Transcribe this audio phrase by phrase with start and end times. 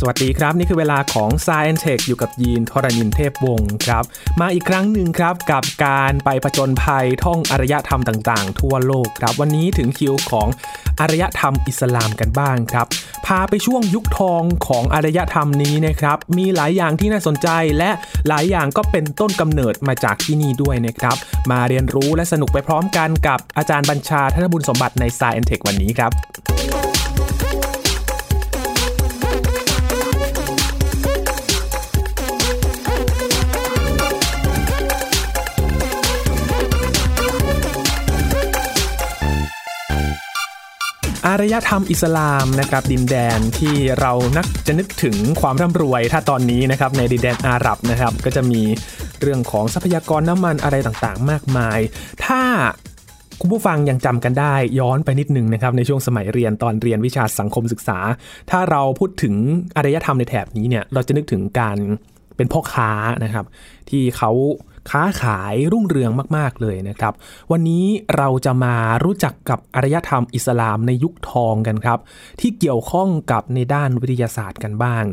[0.00, 4.04] สวัสดีครับ นี่คือเวลาของ Science Tech อยู่กับยีนทรณินเทพวงศ์ครับ
[4.40, 10.48] มาอีกครั้งหนึ่งครับกับการไปผจญภัยท่องอารยธรรมต่างๆ ทั่วโลกครับ วันนี้ถึงคิวของ
[11.00, 12.86] อารยธรรมอิสลามกันบ้างครับ
[13.26, 17.48] พาไปช่วงยุคทองของอารยธรรมนี้นะครับ มีหลายอย่างที่น่าสนใจ
[17.78, 17.90] และ
[18.28, 21.16] หลายอย่างก็เป็นต้นกำเนิดมาจากที่นี่ด้วยนะครับ
[21.50, 26.12] มาเรียนรู้และสนุกไปพร้อมกันกับอาจารย์บัญชาธนบุญสมบัติใน Science Tech วันนี้ครับ
[41.26, 48.60] อารยธรรมอิสลามนะครับดินแดนที่เรานักจะนึกถึงความร่ำรวยถ้าตอนนี้นะครับในดินแดนอาหรับนะครับก็จะมี
[49.20, 51.78] เรื่องของทรัพยากรน้ำมันอะไรต่างๆ มากมาย
[52.24, 52.40] ถ้า
[53.40, 57.98] คุณผู้ฟังยังจำกันได้ย้อนไปนิดนึงนะครับในช่วงสมัยเรียนตอนเรียนวิชาสังคมศึกษา
[58.50, 59.34] ถ้าเราพูดถึง
[59.76, 61.78] อารยธรรมในแถบนี้เนี่ยเราจะนึกถึงการ
[62.36, 62.90] เป็นพ่อค้า
[63.24, 63.44] นะครับ
[63.90, 64.30] ที่เขา
[64.90, 67.12] ค้าขายรุ่งเรืองมาก ๆ เลยนะครับ
[67.52, 67.84] วันนี้
[68.16, 71.98] เราจะมารู้จักกับอารยธรรมอิสลามในยุคทองกันครับ
[72.40, 75.04] ที่เกี่ยวข้องกับในด้านวิทยาศาสตร์กันบ้าง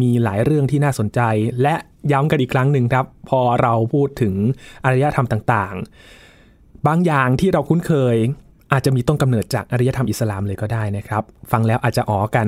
[0.00, 1.20] มีหลายเรื่องที่น่าสนใจ
[1.62, 1.74] และ
[2.12, 4.34] ย้ำกันอีกครั้งหนึ่งครับ พอเราพูดถึง
[4.84, 8.16] อารยธรรมต่างๆ บางอย่างที่เราคุ้นเคย
[8.72, 12.46] อาจจะมีต้นกำเนิดจากอารยธรรมอิสลามเลยก็ได้นะครับ ฟังแล้วอาจจะอ๋อกัน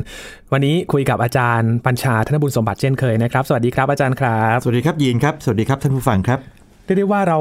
[0.53, 6.56] วันนี้คุยกับอาจารย์ปัญชาธนบุญสมบัติเช่นเคยนะครับ สวัสดีครับอาจารย์ครับ สวัสดีครับยีนครับ สวัสดีครับท่านผู้ฟังครับ
[6.87, 7.39] เรียกได้ว่าเรา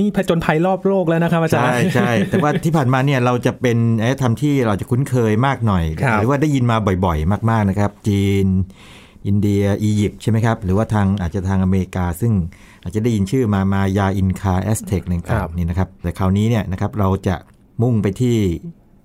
[0.00, 8.46] นี่ผจญภัยรอบโลกแล้วนะครับอาจารใช่ย์ใช่แต่ว่าที่ผ่านมาเนี่ยเราจะเป็นอารยธรรมที่เราจะคุ้นเคยมากหน่อยครับหรือว่าได้ยินมาบ่อยๆ มากๆนะครับ จีน
[9.26, 12.32] อินเดียอียิปต์ใช่ไหมครับ หรือว่าทางอาจจะทางอเมริกา ซึ่ง
[12.82, 17.36] อาจจะได้ยินชื่อมามายาอินคาแอสเทกต่างๆนี่นะครับ แต่คราวนี้เนี่ยนะครับเราจะ
[17.82, 18.36] มุ่งไปที่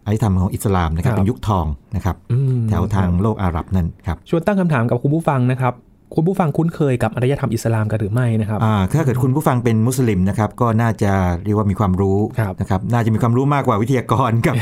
[0.06, 5.73] อารยธรรมของอิสลามนะครับเป็นยุคทองนะครับอืมแถวทางโลกอาหรับนั่นครับชวนตั้งคำถามกับคุณผู้ฟังนะครับ
[6.16, 11.11] คุณผู้ฟังคุ้นเคยกับอารยธรรมอิสลามกันหรือไม่นะครับอ่าถ้าเกิดคุณผู้ฟังเป็นมุสลิมนะครับก็น่าจะ
[11.44, 14.56] เรียกว่ามีความรู้ครับนะครับน่าจะมีความรู้มากกว่าวิทยากรกับ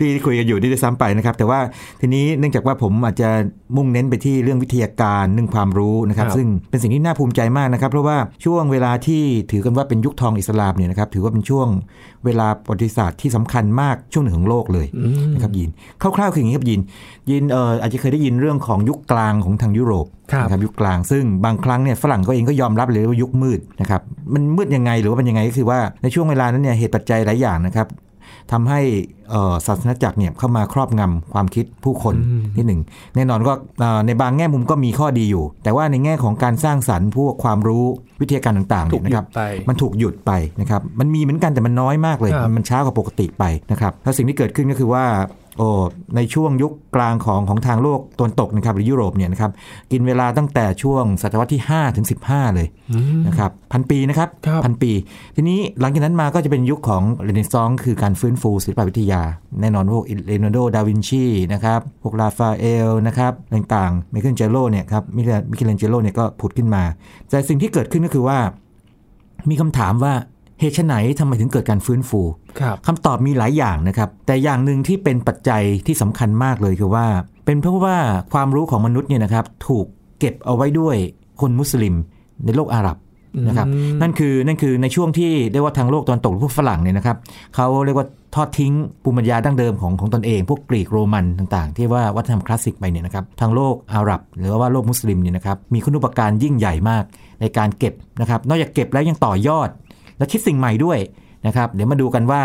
[0.00, 1.60] ที่คุยกันอยู่ที่ได้ซ้ำไปนะครับ แต่ว่า
[2.00, 3.28] ทีนี้เนื่องจากว่าผมอาจจะ
[3.76, 11.68] มุ่งเน้นไปที่เรื่องวิทยาการเรื่องความรู้นะครับครับซึ่งเป็นสิ่งที่น่าภูมิใจมากนะครับเพราะว่าช่วงเวลาที่ถือกันว่าเป็นยุคทองอิสลามเนี่ยนะครับถือว่าเป็นช่วง
[12.24, 15.70] เวลาประวัติศาสตร์ที่สำคัญมากช่วงหนึ่งของโลกเลยอืมนะครับยิน
[16.02, 16.80] คร่าวๆคืออย่างนี้ครับยิน
[17.30, 24.02] ยินเอ่ออาจจะเคยได้ยินเรื่องของยุคกลางของทางยุโรปครับ นะครับยุคกลางซึ่งบางครั้งเนี่ยฝรั่งก็เองก็ยอมรับเลยว่ายุคมืดนะครับ
[24.34, 27.88] มันมืดยังไงหรือว่าเป็นยังไงก็คือว่าในช่วงเวลานั้นเนี่ยเหตุปัจจัยหลายอย่างนะครับ
[28.52, 28.80] ทำให้
[29.30, 32.80] เอ่อศาสนาจักรเนี่ยเข้ามาครอบงำความคิดผู้คนอืมที่หนึ่ง
[33.16, 37.84] แน่นอนก็เอ่อในบางแง่มุมก็มีข้อดีอยู่ แต่ว่าในแง่ของการสร้างสรรค์พวกความรู้
[38.20, 45.04] วิทยาการต่างๆถูเนี่ยกหยุนะครับดไปมันถูกหยุดไปนะครับมันมีเหมือนกันแต่มันน้อยมากเลยครับมันช้ากว่าปกติไปนะครับแล้วสิ่งที่เกิดขึ้นก็คือว่า
[45.58, 45.68] โอ้
[46.16, 49.50] ในช่วงยุคกลางของของทางโลกตะวันตกนะครับหรือยุโรปเนี่ยนะครับ
[49.92, 54.92] กินเวลาตั้งแต่ช่วงศตวรรษที่5ถึง15 เลยอืมนะครับพันปีนะครับครับพันปี
[55.36, 59.22] ทีนี้หลังจากนั้นมาก็จะเป็นยุคของเรเนซองส์คือการฟื้นฟูศิลปวิทยา
[59.60, 65.20] แน่นอนพวกเลโอนาร์โด ดาวินชีนะครับพวกราฟาเอลนะครับต่างๆไมเคิลแองเจโลเนี่ยครับมิ
[65.56, 66.82] เคลันเจโลเนี่ยก็ผุดขึ้นมา
[67.30, 68.38] แต่สิ่งที่เกิดขึ้นก็คือว่า
[69.50, 70.14] มีคำถามว่า
[70.60, 72.20] เหตุไฉนทำไมถึงเกิดการฟื้นฟู
[72.60, 77.06] ครับคำตอบมีหลายอย่างนะครับ แต่อย่างหนึ่งที่เป็นปัจจัยที่สำคัญมากเลยคือว่า
[77.46, 77.96] เป็นเพราะว่า
[78.32, 79.86] ความรู้ของมนุษย์เนี่ยนะครับถูก
[80.18, 80.96] เก็บเอาไว้ด้วย
[81.40, 81.94] คนมุสลิม
[82.44, 82.96] ในโลกอาหรับ
[83.48, 87.16] นะครับอืมนั่นคือนั่นคือในช่วงที่เรียกว่าทางโลกตะวันตกหรือพวกฝรั่งเนี่ยนะครับ
[87.56, 88.72] เขาเรียกว่าทอดทิ้ง
[89.02, 97.04] ภูมิปัญญาดั้งเดิมของของตนเอง พวกกรีกโรมันต่างๆ ที่ว่าวัฒนธรรมคลาสสิกไปเนี่ยนะครับทางโลกอาหรับ หรือว่าโลกมุสลิมเนี่ยนะครับมีคุณูปการยิ่งใหญ่มาก
[97.40, 99.68] ในการเก็บนะครับนอกจากเก็บแล้วยังต่อยอด
[100.20, 100.98] และคิดสิ่งใหม่ด้วย
[101.46, 102.42] นะครับ เดี๋ยวมาดูกันว่า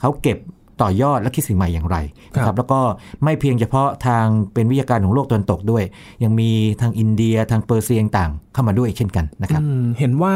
[0.00, 0.38] เขาเก็บ
[0.82, 1.96] ต่อยอดและคิดสิ่งใหม่อย่างไร
[2.34, 2.80] นะคครัรับบแล้วก็
[3.24, 5.84] ไม่เพียงเฉพาะทางเป็นวิทยาการของโลกตะวันตกด้วย
[6.24, 6.50] ยังมี
[6.80, 10.34] ทางอินเดียทางเปอร์เซียต่างๆเข้ามาด้วยเช่นกันนะครับอืมเห็นว่า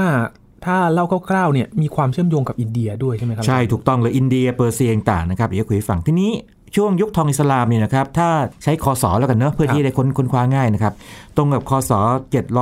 [0.64, 6.30] ถ้าเล่าคร่าวๆเนี่ยมีความเชื่อมโยงกับอินเดียด้วยใช่ไหมครับใช่ถูกต้องเลยอินเดียเปอร์เซียต่างๆนะครับเดี๋ยวคุยให้ฟังทีนี้
[6.76, 8.28] ช่วงยุคทองอิสลามเนี่ยนะครับถ้า
[8.62, 10.94] ใช้คอสอแล้วกันเนอะเพื่อที่จะได้ค้นค้นคว้าง่ายนะครับ
[11.36, 11.92] ตรงกับคศ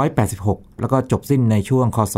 [0.05, 2.17] 786 แล้วก็จบสิ้นในช่วงคศ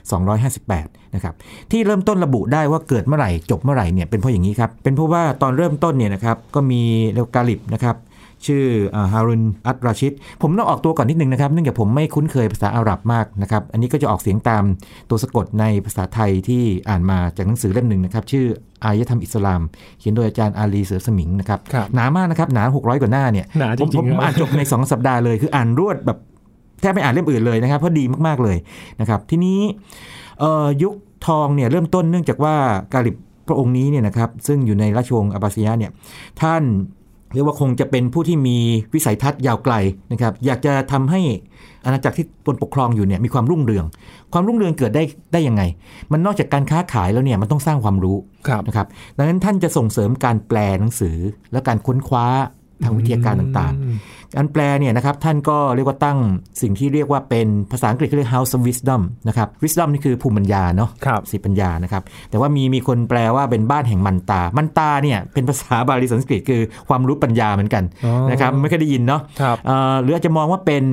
[0.00, 1.34] 1258 นะครับ
[1.70, 6.82] ที่เริ่มต้นระบุได้ว่าเกิดเมื่อไหร่จบเมื่อไหร่เนี่ยเป็นเพราะอย่างนี้ครับเป็นเพราะว่าตอนเริ่มต้นเนี่ยนะครับก็มี
[7.14, 7.96] เรวกาลิบนะครับ
[8.46, 8.64] ชื่อ
[9.12, 10.12] ฮารุนอัตราชิด
[10.42, 14.64] ผมต้องออกตัวก่อนนิดนึงนะครับ เนื่องจากผมไม่คุ้นเคยภาษาอาหรับมากนะครับ อันนี้ก็จะออกเสียงตาม
[15.10, 18.46] ตัวสะกดในภาษาไทยที่อ่านมาจากหนังสือเล่มหนึ่งนะครับ ชื่อ
[18.84, 19.60] อารยธรรมอิสลาม
[19.98, 26.18] เขียนโดยอาจารย์อาลีเสือสมิงนะครับครับหนามากนะครับ หนา 600 กว่าหน้าเนี่ยหนาจผมริผงมๆอ่านจบใน 2 สัปดาห์เลย คืออ่านรวดแบบ
[26.80, 28.56] แทบไม่อ่านเล่มอื่นเลยนะครับเพราะดีมากๆเลย
[29.00, 30.19] นะครับ ทีนี้เอ่อ
[30.82, 30.94] ยุค
[31.26, 32.54] ทองเนี่ยเริ่มต้นเนื่องจากว่า
[32.92, 33.16] กาลิบ
[33.46, 35.90] พระองค์นี้เนี่ยนะครับซึ่งอยู่ในราชวงศ์อับบาซียะเนี่ย
[36.40, 36.62] ท่าน
[37.34, 38.56] เรียกว่าคงจะเป็นผู้ที่มี
[38.94, 39.74] วิสัยทัศน์ยาวไกล
[40.12, 41.20] นะครับอยากจะทำให้
[41.84, 43.84] อาณาจักรที่ตนปกครองอยู่เนี่ยมีความรุ่งเรือง
[44.32, 45.62] ความรุ่งเรืองเกิดได้ได้ยังไง
[46.12, 48.16] มันนอกจากการค้าขายแล้วเนี่ยมันต้องสร้างความรู้
[48.48, 48.86] ครับนะครับ
[49.16, 51.16] ดังนั้นท่านจะส่งเสริมการแปลหนังสือ
[51.52, 52.26] และการค้นคว้า
[52.84, 56.18] ทางวิทยาการต่างๆ การแปลเนี่ยนะครับท่านก็เรียกว่าตั้ง
[56.62, 70.84] สิ่งที่เรียกว่าเป็นภาษาอังกฤษเขาเรียก House of Wisdom นะครับ Wisdom นี่คือภูมิปัญญาเนาะครับสิปัญญานะครับ แต่ว่ามีมีคนแปลว่าเป็นบ้านแห่งมันตา มันตาเนี่ยเป็นภาษาบาลีสันสกฤตคือความรู้ปัญญาเหมือนกันอ๋อนะครับไม่เคยได้ยินเนาะครับเอ่อหรืออาจจะมองว่าเป็น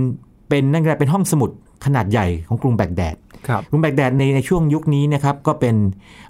[0.49, 1.49] เป็นนั่นก็ได้เป็นห้องสมุด
[1.85, 3.15] ขนาดใหญ่ของกรุงแบกแดด
[3.47, 5.75] ครับกรุงแบกแดดในในช่วงยุคนี้นะครับก็เป็น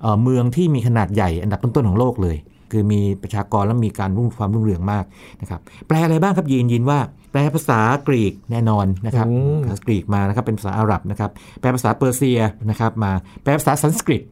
[0.02, 2.38] เอ่อเมืองที่มีขนาดใหญ่อันดับต้นๆของโลกเลย
[2.72, 5.06] คือมีประชากรและมีการรุ่งความรุ่งเรืองมาก
[5.42, 7.00] นะครับแปลอะไรบ้างครับยินยินว่า
[7.32, 11.30] แปลภาษากรีกแน่นอนนะครับโอ้ภาษากรีกมานะครับเป็นภาษาอาหรับนะครับ
[11.60, 13.12] แปลภาษาเปอร์เซียนะครับมา
[13.44, 14.24] แปลภาษาสันสกฤต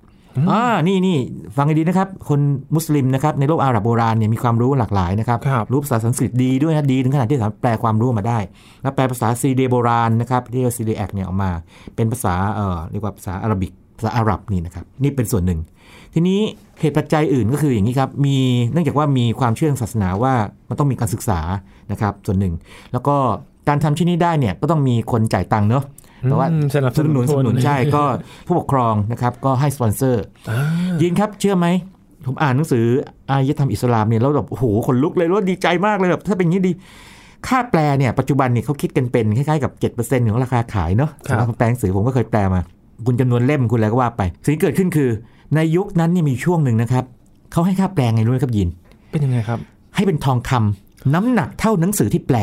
[0.52, 1.18] อ่านี่นี่
[1.56, 2.40] ฟังให้ดีนะครับ คน
[2.76, 8.40] มุสลิมนะครับในโลกอาหรับโบราณเนี่ยมีความรู้หลากหลายนะครับครับรู้ภาษาสันสกฤตดีด้วยนะดีถึงขนาดที่สามารถแปลความรู้มาได้
[8.81, 11.52] แล้วแปลภาษาซีเดโบราณนะครับที่เรียกว่าซีเดแอกเนี่ยออกมา
[11.96, 15.60] เป็นภาษาเอ่อเรียกว่าภาษาอาหรับิกภาษาอาหรับนี่นะครับนี่เป็นส่วนหนึ่ง
[16.18, 16.40] ทีนี้
[16.80, 18.38] เหตุปัจจัยอื่นก็คืออย่างนี้ครับ มี
[18.72, 20.34] เนื่องจากว่ามีความเชื่อทางศาสนาว่า
[20.70, 21.40] มันต้องมีการศึกษา
[21.92, 22.54] นะครับส่วนหนึ่ง
[22.92, 23.16] แล้วก็
[23.68, 25.84] การทำชิ้นนี้ได้เนี่ยก็ต้องมีคนจ่ายตังค์เนาะ
[26.24, 28.04] แต่ว่าอืมสนับสสนุนุนนสนับสนุนคนใช่ก็
[28.48, 30.60] ผู้ปกครองนะครับก็ให้สปอนเซอร์อ่า
[31.02, 31.68] ยินครับเชื่อไหม
[32.26, 32.86] ผมอ่านหนังสือ
[33.30, 36.72] อารยธรรมอิสลามเนี่ยแล้วแบบโอ้โหขนลุกเลยว่าดีใจมากเลยแบบถ้าเป็นอย่างนี้ดี
[37.48, 42.62] ค่าแปลเนี่ยปัจจุบันเนี่ยเขาคิดกันเป็นคล้ายๆกับ 7%ของราคาขายเนาะครับสำหรับแปลหนังสือผมก็เคยแปลมา
[43.06, 45.10] คุณจำนวนเล่มคุณอะไรก็ว่าไป สิ่งที่เกิดขึ้นคือ
[45.56, 47.03] ในยุคนั้นเนี่ยมีช่วงหนึ่งนะครับ
[47.51, 48.69] เขาให้ค่าแปลไงรู้ไหมครับยิน
[49.12, 49.59] เป็นยังไงครับ
[49.95, 52.38] ให้เป็นทองคำน้ำหนักเท่าหนังสือที่แปล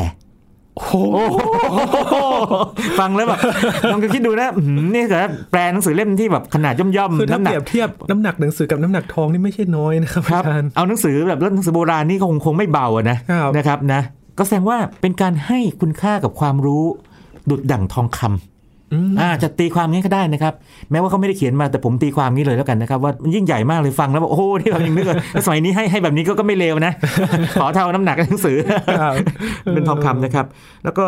[0.75, 0.93] โอ้โห
[2.99, 3.39] ฟังแล้วแบบ
[3.91, 5.19] ลองคิดดูนะอื้อหือนี่เกิด
[5.51, 14.01] แปลหนังสือเล่มที่แบบขนาดย่อมคือๆถ้าน้ำหนัเปกรียบเทียบน้ำหนักหนังสือกับน้ำหนักทองนี่ไม่ใช่น้อยนะครับครับอาจารย์เอาหนังสือแบบแล้วหนังสือโบราณนี่คงคงไม่เบาอะนะครับนะครับนะ
[14.37, 16.83] ก็แสดงว่าเป็นการให้คุณค่ากับความรู้
[17.49, 18.52] ดุดดั่งทองคำ
[18.93, 20.53] อืมอ่าจะตีความงี้ก็ได้นะครับ
[20.91, 26.93] แม้ว่าเขาไม่ได้เขียนมาแต่ผมตีความงี้เลยแล้วกันนะครับ ว่ามันยิ่งใหญ่มากเลยฟังแล้วบอกโอ้โหที่แบบยังนึกเลยแล้วสมัยนี้ให้ให้แบบนี้ก็ก็ไม่เลวนะ
[27.59, 28.57] ขอเท่าน้ำหนักหนังสือ
[29.01, 29.13] ครับ
[29.73, 30.45] เป็นทองคำนะครับ
[30.83, 31.05] แล้วก็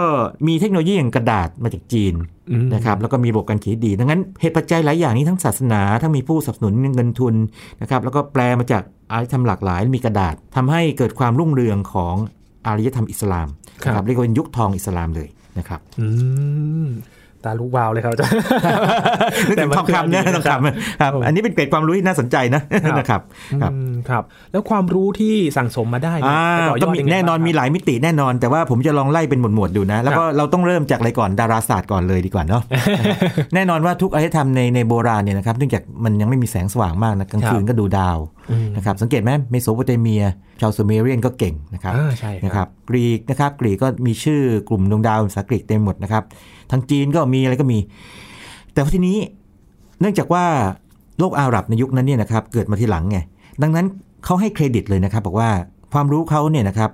[0.47, 2.13] มีเทคโนโลยีอย่างกระดาษมาจากจีน
[2.51, 7.35] อืมนะครับแล้วก็มีระบบการเขียนดี ดังนั้นเหตุปัจจัยหลายอย่างนี้ทั้งศาสนาทั้งมีผู้สนับสนุนเงินทุน
[7.81, 12.15] นะครับแล้วก็แปลมาจากอารยธรรมหลากหลายมีกระดาษทำให้เกิดความรุ่งเรืองของ
[12.67, 13.47] อารยธรรมอิสลาม
[13.83, 16.07] ครับนะเรียกว่าเป็นยุคทองอิสลามเลยนะครับอื
[16.85, 16.87] ม
[17.45, 18.33] ตาลูกวาวเลยครับอาจารย์
[19.49, 22.61] นึกถึงทองคำเนี่ยแต่ทมัอนงคือคำครับ อันนี้เป็นเกร็ดความรู้ที่น่าสนใจนะ
[22.99, 23.21] นะครับ
[23.61, 32.61] ครับอืมครับ แล้วความรู้ที่สั่งสมมาได้เนี่ยอ่าไปต่อยก็อดมียังไงแน่นอนบ้างมีหลายมิติแน่นอน แต่ว่าผมจะลองไล่เป็นหมวดๆดูนะ แล้วก็เราต้องเริ่มจากอะไรก่อนดาราศาสตร์ก่อนเลยดีกว่าเนาะ
[33.55, 38.17] แน่นอนว่าทุกอารยธรรมในในโบราณเนี่ยนะครับเนื่องจากมันยังไม่มีแสงสว่างมากนะกลางคืนก็ดูดาว
[38.51, 40.23] อืมนะครับสังเกตไหมเมโสโปเตเมีย
[40.61, 46.23] ชาวซูเมเรียนก็เก่งนะครับอ่าใช่นะครับครับกรีกนะครับกรีกก็มีชื่อกลุ่มดวงดาวภาษากรีกเต็มหมดนะครับ
[46.71, 47.79] ทางจีนก็มีีอะไรก็มี
[48.73, 49.17] แต่ทีนี้
[49.99, 50.45] เนื่องจากว่า
[51.19, 53.17] โลกอาหรับในยุคนั้นเนี่ยนะครับเกิดมาทีหลังไง
[53.61, 53.85] ดังนั้น
[54.25, 55.49] เขาให้เครดิตเลยนะครับ บอกว่า
[55.93, 56.91] ความรู้เขาเนี่ยนะครับ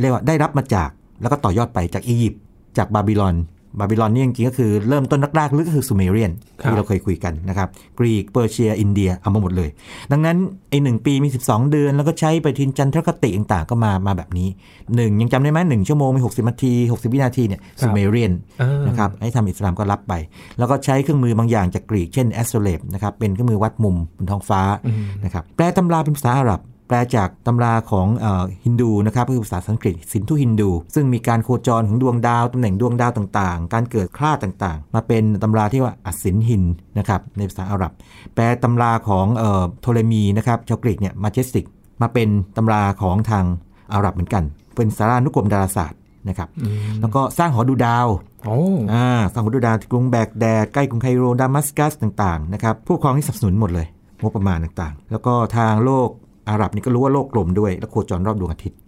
[0.00, 0.90] เรียกว่าได้รับมาจาก
[1.20, 2.40] แล้วก็ต่อยอดไปจากอียิปต์
[2.78, 3.36] จากบาบิลอน
[3.78, 7.68] บาบิลอนนี่จริงๆก็คือเริ่มต้นแรกๆก็คือซูเมเรียนครับที่เราเคยคุยกันนะครับ
[7.98, 9.70] กรีกเปอร์เซีย อินเดียเอามาหมดเลย
[10.12, 10.36] ดังนั้น
[10.70, 14.48] ไอ้หนึ่งปีมี 12 เดือน แล้วก็ใช้ปฏิทินจันทรคติต่างๆก็มามาแบบนี้
[14.96, 20.12] หนึ่งยังจำได้ไหมหนึ่งชั่วโมงมี 60นาที 60 วินาทีเนี่ยซูเมเรียนอ่านะครับให้ทำอิสลามก็รับไป
[20.58, 36.64] แล้วก็ใช้เครื่องมือบางอย่างจากกรีกเช่น astrolabe นะครับเป็นเครื่องมือวัดมุมบนท้องฟ้าอืมนะครับแปลตำราเป็นภาษาอาหรับ แปลจากตำราของเออฮินดูนะครับก็คือภาษาสันสกฤตสินธุฮินดู ซึ่งมีการโคจรของดวงดาวตำแหน่งดวงดาวต่างๆ การเกิดคราสต่างๆ มาเป็นตำราที่ว่าอัศสินหิน
[36.98, 37.92] นะครับในภาษาอาหรับ
[38.34, 41.66] แปลตำราของเอ่อโทเลมีนะครับชาวกรีกเนี่ยมาเจสติก
[42.02, 43.44] มาเป็นตำราของทาง
[43.92, 44.44] อาหรับเหมือนกัน
[44.76, 48.06] เป็นสารานุกรมดาราศาสตร์นะครับอืมแล้วก็สร้างหอดูดาว
[48.44, 48.58] โอ้
[48.92, 53.86] อ่าสร้างหอดูดาวที่กรุงแบกแดดใกล้กรุงไคโรดามัสกัสต่างๆนะครับผู้ปกครองที่สนับสนุนหมดเลย
[54.22, 56.08] งบประมาณต่างๆ แล้วก็ทางโลก
[56.50, 58.78] อาหรับนี่ก็รู้ว่าโลกกลมด้วย และโคจรรอบดวงอาทิตย์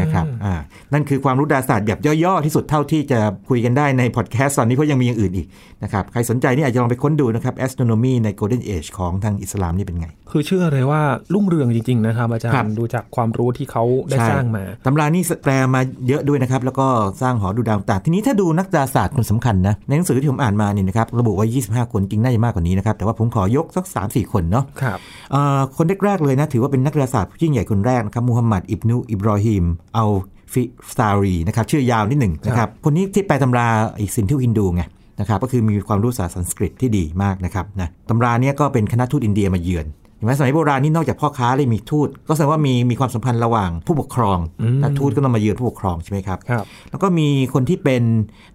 [0.00, 0.54] นะครับอ่า
[0.92, 3.18] นั่นคือความรู้ดาราศาสตร์แบบย่อๆที่สุดเท่าที่จะ
[3.48, 5.46] คุยกันได้ในพอดแคสต์ตอนนี้เพราะยังมีอย่างอื่นอีก
[5.82, 11.00] นะครับใครสนใจนี่อาจจะลองไปค้นดูนะครับ astronomy ใน golden age ของทางอิสลามนี่เป็นไง คือเชื่อเลยว่า
[11.34, 16.86] รุ่งเรืองจริง ๆ นะครับอาจารครับย์ดูจากความรู้ที่เขาได้ใช่สร้างมาตำรานี่แปลมาเยอะด้วยนะครับแล้วก็
[17.22, 21.46] สร้างหอดูดาวต่างทีนี้ถ้าดูนักดาราศาสตร์คนสำคัญนะในหนังสือที่ผมอ่านมาเนี่ยนะครับระบุว่า
[21.86, 24.98] 25 คนจริงน่าจะมากกว่านี้นะครับแต่ว่าผมขอยกสัก 3-4 คนเนาะครับ
[25.32, 29.64] เอ่อคนแรกๆเลยนะถือว่าเป็นนักดาราศาสตร์ผู้ยิ่งใหญ่คนแรกนะครับมูฮัมหมัดอิบนุอิบรอฮิม
[29.96, 30.12] อัล
[30.52, 30.62] ฟิ
[30.96, 33.68] ซารีนะครับชื่อยาวนิดหนึ่งนะครับคนนี้ที่แปลตำรา
[34.00, 34.82] อีกสินที่ฮินดูไง
[35.20, 39.86] นะครับก็คือมีความรู้ภาษาสันสกฤตที่ดีมากนะครับนะตำราเนี้ยก็เป็นคณะทูตอินเดียมาเยือน
[40.16, 48.02] เห็นไหมสมัยโบราณนี่นอกจากพ่อค้าเลยมีทูต ก็แสดงว่ามีมีความสัมพันธ์ระหว่างผู้ปกครองอืมถ้าทูตก็ต้องมาเยือนผู้ปกครองใช่ไหมครับครับแล้วก็มีคนที่เป็น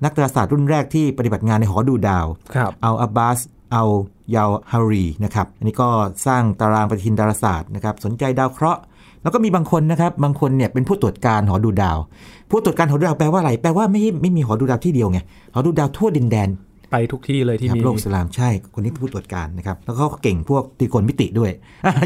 [0.03, 3.39] นักดาราศาสตร์รุ่นแรกที่ปฏิบัติงานในหอดูดาวครับเอาอับบาส
[3.73, 3.83] เอา
[4.35, 5.89] ยาวฮารีนะครับอันนี้ก็
[6.27, 8.81] สร้างตารางปฏิทินดาราศาสตร์นะครับสนใจดาวเคราะห์
[9.23, 11.97] แล้วก็มีบางคนนะครับ บางคนเนี่ยเป็นผู้ตรวจการหอดูดาว
[12.51, 15.19] ผู้ตรวจการหอดูดาวแปลว่าอะไร แปลว่าไม่ไม่มีหอดูดาวที่เดียวไง
[15.53, 16.49] หอดูดาวทั่วดินแดน
[16.93, 21.51] ไปทุกที่เลยที่ครับมีโลกอิสลามใช่ คนนี้เป็นผู้ตรวจการนะครับ แล้วก็เก่งพวกตรีโกณมิติด้วย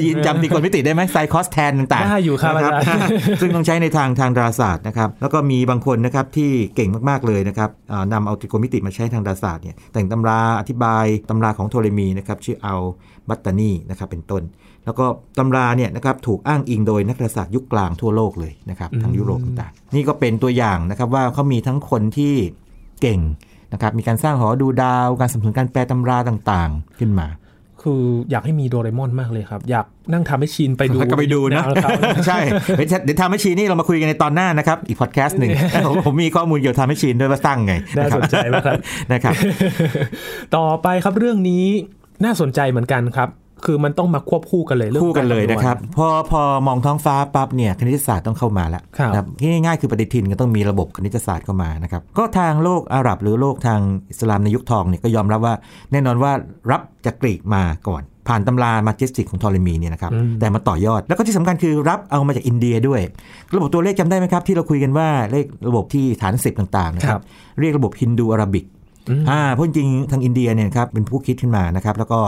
[0.06, 3.10] ยินจำตรีโกณมิติได้ไหม sin cos tan ต่างๆได้อยู่ครับนะอาจารย์
[3.42, 12.76] ซึ่งต้องใช้ในทางทางดาราศาสตร์นะครับ แล้วก็มีบางคนนะครับที่เก่งมากๆเลยนะครับอ่านำเอาตรีโกณมิติมาใช้ทางดาราศาสตร์เนี่ย แต่งตำราอธิบายตำราของโทเลมีนะครับ ชื่อเอา
[13.30, 14.44] บัตตานีนะครับ เป็นต้น
[14.86, 15.06] แล้วก็
[15.38, 22.34] ตำราเนี่ยนะครับถูกอ้างอิงโดยนักดาราศาสตร์ยุคกลางทั่วโลกเลยนะครับทางยุโรปต่างๆนี่ก็เป็นตัวอย่างนะครับว่าเขามีทั้งคนที่
[23.02, 23.20] เก่ง
[23.74, 27.28] นะครับมีการสร้างหอดูดาว การสนับสนุนการแปลตำราต่างๆ ขึ้นมา
[27.82, 31.92] คืออยากให้มีโดเรมอนมากเลยครับ อยากนั่งทำให้ชินไปดูก็ไปดูนะหงเขา
[32.28, 32.40] ใช่
[32.78, 35.52] เดี๋ยวเดี๋ยวทำให้ชีนี่เรามาคุยกันในตอนหน้านะครับ อีกพอดแคสต์หนึ่ง
[35.88, 38.80] ผมผมมีข้อมูลเกี่ยวกับทำให้ชีนด้วยว่าตั้งไงน่าสนใจมากครับ
[39.14, 39.34] นะครับ
[40.56, 41.66] ต่อไปครับเรื่องนี้
[42.24, 43.30] น่าสนใจเหมือนกันครับ
[43.66, 49.26] คือมันต้องมาควบคู่กันเลยเรื่องคู่กันเลยาำวณนะครับพอพอมองท้องฟ้าปั๊บเนี่ยคณิตศาสตร์ต้องเข้ามาแล้วครับนะ
[49.66, 53.80] ง่ายๆคือปฏิทินก็ต้องมีระบบคณิตศาสตร์เข้ามานะครับก็ทางโลกอาหรับหรือโลกทาง
[54.10, 55.56] อิสลามในยุคทองเนี่ยก็ยอมรับว่า
[55.92, 56.32] แน่นอนว่า
[56.72, 63.02] รับจากกรีกมาก่อนผ่านตำรามาจิสติกของทอเลมีเนี่ยนะครับอืมแต่มาต่อยอด แล้วก็ที่สำคัญคือรับเอามาจากอินเดียด้วย
[63.56, 67.24] ระบบตัวเลขจำได้ไหมครับ ที่เราคุยกันว่าเลขระบบที่ฐานสิบต่างๆนะคครัรับบ
[67.60, 68.66] เรียกระบบฮินดูอาราบิก
[69.10, 72.20] อืมอ่าเพราะจริงๆทางอินเดียเนี่ยนะครับเป็นผู้คิดขึ้นมานะครับแล้วก็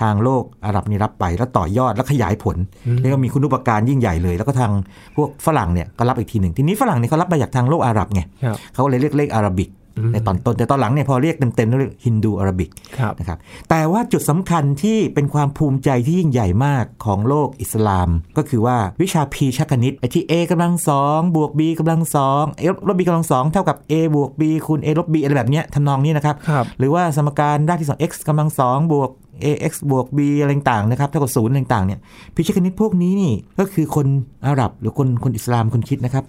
[0.00, 2.56] ทางโลกอาหรับนี่รับไปแล้วต่อยอดแล้วขยายผล
[3.00, 4.72] แล้วก็มีคุณุปการยิ่งใหญ่เลย แล้วก็ทาง
[5.16, 13.38] พวกฝรั่งเนี่ยก็รับอีกทีหนึ่งทีนี้ฝรั่งเนี่ยเขารับมาจากทางโลกอาหรับไงครับเขาก็เลยเรียกเลขอาราบิกอืม ในตอนต้นแต่ตอนหลังเนี่ยพอเรียกเต็มๆเรียกฮินดูอาราบิกครับนะครับ
[13.70, 25.06] แต่ว่าจุดสำคัญที่เป็นความภูมิใจที่ยิ่งใหญ่มากของโลกอิสลาม ก็คือว่าวิชาพีชักคณิตไอ้ที่ a กำลังสองบวก b กำลังสอง a ลบ b กำลังสองเท่ากับ a บวก b คูณ a ลบ
[25.14, 29.10] b อะไรแบบเนี้ยทำนองนี้นะครับครับหรือว่าสมการรากที่สอง x กำลังสองบวก
[29.44, 31.98] ax บวก b อะไรต่างๆนะครับเท่ากับศูนย์อะไรต่างๆเนี่ย
[32.34, 34.06] พิชิตคณิตพวกนี้นี่ก็คือคน
[34.46, 36.24] อาหรับหรือคนคนอิสลามคนคิดนะครับ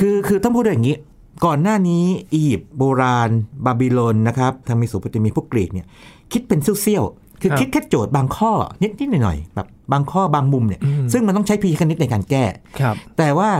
[0.00, 0.96] คือคือต้องพูดด้วยอย่างนี้
[1.44, 3.30] ก่อนหน้านี้อียิปต์โบราณ
[3.66, 5.86] บาบิโลนนะครับทางเมโสโปเตเมียพวกกรีกเนี่ย
[6.32, 8.52] คิดเป็นเสี้ยวๆคือครับคิดแค่โจทย์บางข้อ
[8.82, 12.44] นิดๆหน่อยๆแบบบางข้อ บางมุมเนี่ยอืมซึ่งมันต้องใช้พิชิตคณิตในการแก้
[12.80, 13.50] ครับแต่ว่า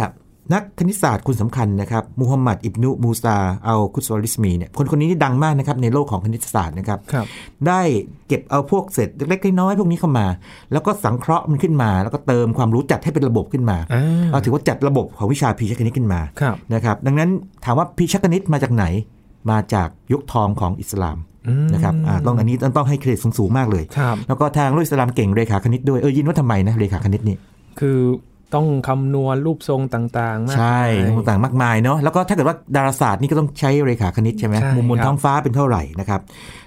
[0.53, 3.37] นักคณิตศาสตร์คนสำคัญนะครับมูฮัมหมัดอิบนุมูซา
[3.67, 7.27] อัลคุสวาริสมีเนี่ยคนคนนี้ที่ดังมากนะครับในโลกของคณิตศาสตร์นะครับครับ
[7.67, 7.81] ได้
[8.29, 10.27] เก็บเอาพวกเศษเล็กๆน้อยๆพวกนี้เข้ามา
[10.73, 17.31] แล้วก็สังเคราะห์มันขึ้นมา แล้วก็เติมความรู้จัดให้เป็นระบบขึ้นมาอ่าเอาถือว่าจัดระบบของวิชาพีชคณิตขึ้นมาครับนะครับดังนั้น
[17.65, 18.85] ถามว่าพีชคณิตมาจากไหน
[19.51, 27.37] มาจากยุคทองของอิสลามอืมนะครับอ่าต้องอันนี้ต้องต้องให้เครดิตสูงๆมากเลยครับแล้วก็ทางโลกอิสลามเก่งเรขาคณิตด้วยเออยินว่าทำไมนะเรขาคณิตนี่
[27.81, 27.99] คือ
[28.55, 36.21] ต้องคำนวณรูปทรงต่างๆมากใช่มายต่างๆมากมายเนาะแล้วก็ถ้าเกิดว่าดาราศาสตร์นี่ก็ต้องใช้เรขาคณิตใช่ไหมใช่มุมบนครับท้องฟ้าเป็นเท่าไหร่นะครับ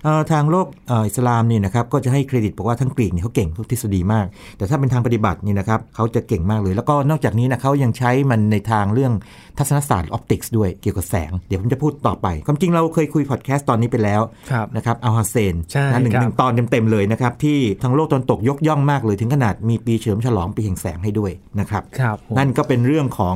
[0.03, 4.25] เอ่อทางโลกเอ่ออิสลามนี่นะครับก็จะให้เครดิตบอกว่าทั้งกรีกเนี่ยเขาเก่งทุกทฤษฎีมาก
[4.57, 9.13] แต่ถ้าเป็นทางปฏิบัตินี่นะครับเขาจะเก่งมากเลย แล้วก็นอกจากนี้นะเขายังใช้มันในทางเรื่อง
[9.57, 14.21] ทัศนศาสตร์ optics ด้วยเกี่ยวกับแสง เดี๋ยวผมจะพูดต่อไป ความจริงเราเคยคุยพอดแคสต์ตอนนี้ไปแล้ว
[14.51, 23.36] ครับนะครับอัลฮัสเซนใช่นะหนึ่งครับหนึ่งตอนเต็มๆเลยนะครับที่ทางโลกตะวันตกยกย่องมากเลย ถึงขนาดมีปีเฉลิมฉลองปีแห่งแสงให้ด้วยนะครับครับผมนั่นก็เป็นเรื่องของ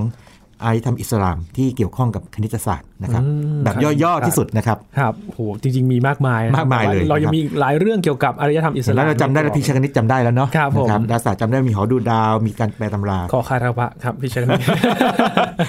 [0.63, 14.59] อารยธรรมอิสลามที่เกี่ยวข้องกับคณิตศาสตร์นะครับอืมแบบครับย่อๆที่สุดนะครับครับโหจริง ๆ มีมากมายนะครับมากมายเลยเรายัครังบมีอีกหลายเรื่องเกี่ยวกับอารยธรรมอิสลามแล้วเราจำได้แล้วพิชคณิตจำได้แล้วเนาะครับผมนะดาราศาสตร์จำได้มีหอดูดาวมีการแปลตำราขอคารวะครับพี่ชนะ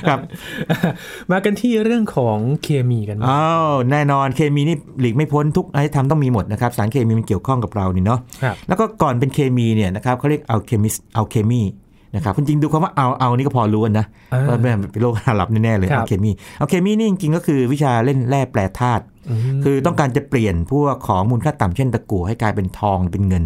[0.09, 0.18] ครับ
[1.30, 11.62] มากันที่เรื่องของเคมีกันบ้างอ้าวแน่นอนเคมีนี่หลีกไม่พ้นทุกอารยธรรมต้องมีหมดนะครับสารเคมีมันเกี่ยวข้องกับเรานี่เนาะครับแล้วก็ก่อนเป็นเคมีเนี่ยนะครับเขาเรียกอัลเคมิสอัลเคมี
[12.14, 14.56] นะครับจริงๆดูคำว่าเอาเอานี่ก็พอรู้นะอ่าว่า
[14.92, 16.30] เป็นโลกอาหรับแน่ๆเลยครับอัลเคมี
[16.61, 23.44] อัลเคมีนี่จริงๆก็คือวิชาเล่นแร่แปรธาตุอืมคือต้องการจะเปลี่ยนพวกของมูลค่าต่ำเช่นตะกั่วให้กลายเป็นทองเป็นเงิน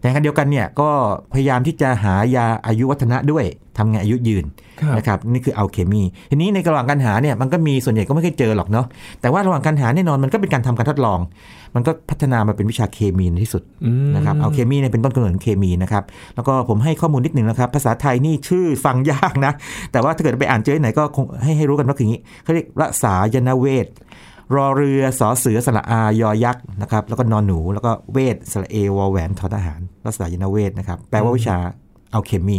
[0.00, 0.90] แต่ขณะเดียวกันเนี่ยก็
[1.32, 3.44] พยายามที่จะหายาอายุวัฒนะด้วย
[3.76, 8.86] ทำไงอายุยืนครับ นะครับนี่คืออัลเคมีทีนี้ในระหว่างการหาเนี่ยมันก็มีส่วนใหญ่ก็ไม่เคยเจอหรอกเนาะ
[9.20, 11.18] แต่ว่าระหว่างการหาแน่นอนมันก็เป็นการทำการทดลอง
[11.74, 19.52] มันก็พัฒนามาเป็นวิชาเคมีในที่สุดอืมนะครับอัลเคมีเนี่ยเป็นต้นกำเนิดของเคมีนะครับแล้วก็ผมให้ข้อมูลนิดหนึ่งนะครับ ภาษาไทยนี่ชื่อฟังยากนะ
[19.92, 23.86] แต่ว่าถ้าเกิดไปอ่านเจอที่ไหนก็คงให้ให้รู้กันว่าคืออย่างนี้เขาเรียกรสายนเวท
[24.56, 31.56] รอเรือสอเสือสระอายอยักษ์นะครับแล้วก็นอนหนู แล้วก็เวทสระเอวอแหวนทอทหารรัศดายนเวทนะครับแปลว่าวิชา
[32.14, 32.58] อัลเคมี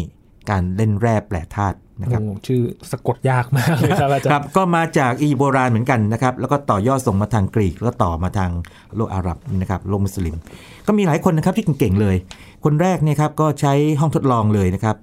[0.49, 8.51] การเล่นแร่แปรธาตุ นะครับโอ้ชื่อสะกดยากมากเลยครับอาจารย์ครับก็มาจากอียิปต์โบราณเหมือนกันนะครับแล้วก็ต่อยอดส่งมาทางกรีก แล้วก็ต่อมาทาง
[8.96, 10.36] โลกอาหรับนะครับโลกมุสลิม
[10.88, 12.15] ก็มีหลายคนนะครับที่เก่งๆเลย
[12.65, 14.96] คนแรกเนี่ยครับก็ใช้ห้องทดลองเลยนะครับ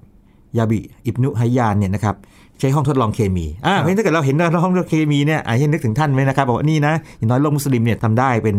[0.57, 2.15] ยาบิอิบนุฮัยยานเนี่ยนะครับ
[2.59, 8.57] ใช้ห้องทดลองเคมีอ่าเพราะฉะนั้นถ้าเกิดเราเห็นห้องทดลองเคมีเนี่ยอาจจะนึกถึงท่านไหมนะครับบอกว่านี่นะอย่างน้อยโลกมุสลิมเนี่ยทำได้เป็น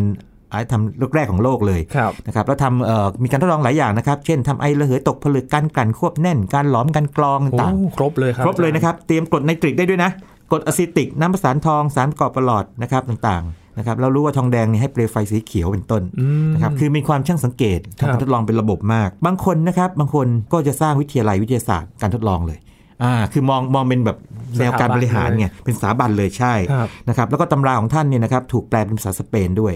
[0.52, 10.10] อาจทำโลกแรกของโลกเลยครับนะครับแล้วทำเอ่อมีการทดลองหลายอย่างนะครับ เช่นทำไอระเหยตกผลึกการกลั่นควบแน่น การหลอมการกรองโอ้ต่างครบเลยครัๆบครบเลยนะครับ เตรียมกรดไนตริกได้ด้วยนะ
[10.50, 22.58] กรดอะซิติก น้ำประสานทองสารประกอบประหลอดนะครับต่างๆนะครับเรารู้ว่าทองแดงเนี่ยให้เปลวไฟสีเขียวเป็นต้นอืมนะครับคือมีความช่างสังเกตครับทำการทดลองเป็นระบบมาก บางคนนะครับบางคนก็จะสร้างวิทยาลัยวิทยาศาสตร์การทดลองเลย
[23.02, 24.18] อ่าคือมองมองเป็นแบบ
[24.58, 29.74] แนวการบริหารไงเป็นสถาบันเลยใช่ครับนะครับแล้วก็ตำราของท่านเนี่ยนะครับถูกแปลเป็นภาษาสเปนด้วย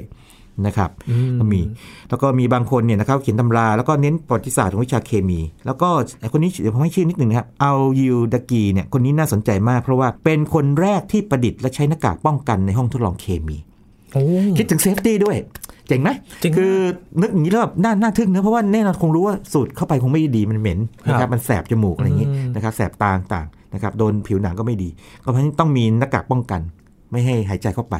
[0.66, 1.60] นะครับอืก็มี
[2.08, 5.88] แล้วก็มีบางคนเนี่ยนะครับเขียนตำราแล้วก็เน้นประวัติศาสตร์ของวิชาเคมี แล้วก็
[6.20, 13.56] ไอ้คนนี้เดี๋ยวผมให้ชื่อนิดหนึ่งนะครับเอายูดากีเนี่ยคนนี้น่าสนใจมาก เพราะว่าเป็นคนแรกที่ประดิษฐ์และใช้หน้ากากป้องกันในห้องทดลองเคมี
[14.12, 14.22] โอ้
[14.58, 15.36] คิดถึงเซฟตี้ด้วย
[15.88, 16.74] เจ๋งไหมเจ๋งมากคือ
[17.20, 24.88] นึกอย่างนี้แล้วแบบน่าน่าทึ่งเนอะเพราะว่าแน่นอนคงรู้ว่าสูตรเข้าไปคงไม่ดีมันเหม็นนะคครัรับบมันแสบจมูกอะไรอย่างนี้อืมนะครับแสบตาต่างๆนะครับโดนผิวหนังก็ไม่ดี
[25.24, 26.60] ก็เพราะฉะนั้นต้องมีหน้ากากป้องกัน
[27.10, 27.96] ไม่ให้หายใจเข้าไป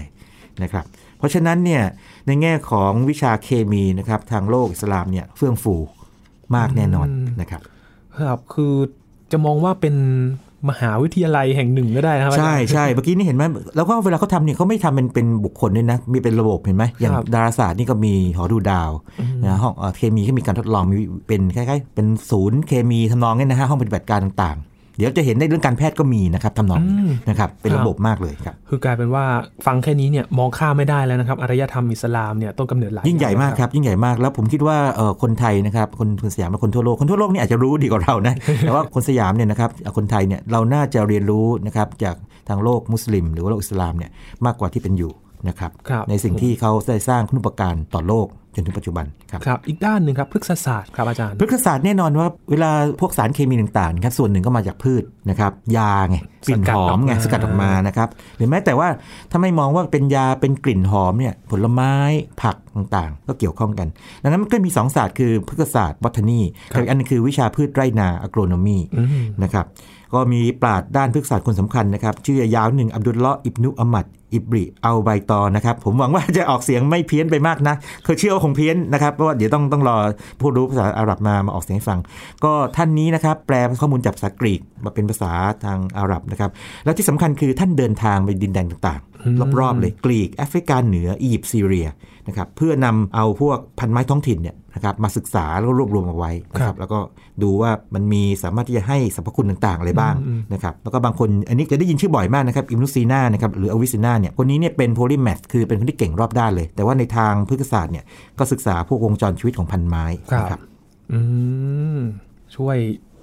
[0.63, 1.83] นะครับเพ ราะฉะนั้นเนี่ย
[2.27, 5.75] ในแง่ของวิชาเคมีนะครับทางโลกอิสลามเนี่ยเฟื่องฟู
[6.57, 7.09] มากแน่นอน
[7.41, 7.61] นะครับ
[8.21, 8.75] ครับคือ
[9.33, 9.95] จะมองว่าเป็น
[10.71, 13.43] มหาวิทยาลัยแห่งหนึ่งก็ได้นะครับใช่อาจารย์ใช่เมื่อกี้นี่เห็นไหม
[13.77, 18.91] แล้วก็เวลาเขาทำเนี่ยเขาไม่ทำเป็นเป็นบุคคลด้วยนะ มีเป็นระบบเห็นไหมอย่างครับดาราศาสตร์นี่ก็มีหอดูดาว
[19.45, 20.95] นะห้องเอ่อเคมีก็มีการทดลองมี
[21.27, 26.95] เป็นคล้ายๆ เป็นศูนย์เคมีทำนองเนี่ยนะฮะห้องปฏิบัติการต่างๆ เดี๋ยวจะเห็นในเรื่องการแพทย์ก็มีนะครับทำนองนี้
[27.29, 29.25] นะครับเป็นระบบมากเลยครับคือกลายเป็นว่า
[29.67, 42.17] ฟังแค่นี้เนี่ยมองข้ามไม่ได้แล้วนะครับอารยธรรมอิสลามเนี่ยต้นกำเนิดหลายยิ่งใหญ่มากครับยิ่งใหญ่มากแล้วผมคิดว่าเอ่อคนไทยนะครับคนคนสยามและคนทั่วโลกคนทั่วโลกนี่อาจจะรู้ดีกว่าเรานะแต่ว่าคนสยามเนี่ยนะครับเอ่อคนไทยเนี่ยเราน่าจะเรียนรู้นะครับจาก
[42.49, 44.11] ทางโลกมุสลิม หรือว่าโลกอิสลามเนี่ย
[44.47, 45.13] มากกว่าที่เป็นอยู่
[45.49, 52.71] นะครับครับในสิ่งที่เขาได้สร้างคุณูปการต่อโลก จนถึงปัจจุบันครับครับ อีกด้านหนึ่งครับพฤกษศาสตร์ครับอาจารย์พฤกษศาสตร์แน่นอนว่าเวลา
[53.01, 58.89] พวกสารเคมีต่างๆครับส่วนหนึ่งก็มาจากพืชนะครับยาไงกลิ่นหอมไงสสกักัดดออออกกมามานะครับหรือแม้แต่ว่า
[59.31, 61.93] ถ้าไม่มองว่าเป็นยาเป็นกลิ่นหอมเนี่ยผลไม้
[62.43, 63.89] ผักต่างๆ ก็เกี่ยวข้องกัน
[64.23, 69.67] ดังนั้นมันก็มีสองศาสตร์คือพฤกษศาสตร์บอทานีกับอีกอันหนึงคือวิชาพืชไร่นาอโกรโนมีอืมนะครับ
[70.15, 77.75] ก็มีปราดด้านพฤกษศาสตร์คนสำคัญนะครับ ชื่อยาวหนึ่งอับดุลเลาะห์อิบนุอัมมัดอิบริอัลไบตอนะครับ ผมหวังว่าจะออกเสียงไม่เพี้ยนไปมากนะ
[78.07, 79.97] คือเชื่อว่าคงเพี้ยนนะครับเพราะว่าเดี๋ยวต้องต้องรอ
[80.41, 81.99] ผู้รู้ภาษาอาหรับมามาออกเสียงให้ฟัง
[82.45, 85.33] ก็ท่านนี้นะครับแปลข้อมูลจากภาษากรีกมาเป็นภาษา
[85.65, 86.51] ทางอาหรับนะครับ
[86.85, 91.87] แล้วที่สำคัญคือท่านเดินทางไปดินแดนต่างๆรอบๆเลยกรีกแอฟริกาเหนืออียิปต์ซีเรีย
[92.29, 96.99] นะครับเพื่อนำเอาพวกพันธุ์ไม้ท้องถิ่นเนี่ย นะครับมาศึกษาแล้วก็รวบรวมเอาไว้นะคครัรับบแล้วก็
[97.43, 100.15] ดูว่ามันมีสามารถที่จะให้สรรพคุณต่างๆอะไรบ้าง
[100.53, 108.05] นะครับแล้วก็บางคนอันนี้จะได้ยินชื่อบ่อยมากนะครับอิบนุซีนานะครับหรืออวิซินาเนี่ยคนนี้เนี่ยเป็น polymath คือเป็นคนที่เก่งรอบด้านเลย แต่ว่าในทางพฤกษศาสตร์เนี่ย
[108.39, 110.05] ก็ศึกษาพวกวงจรชีวิตของพันธุ์ไม้
[110.39, 110.63] นะคครัรับบ
[111.13, 111.21] อื
[111.97, 111.99] ม
[112.57, 112.77] ช่วย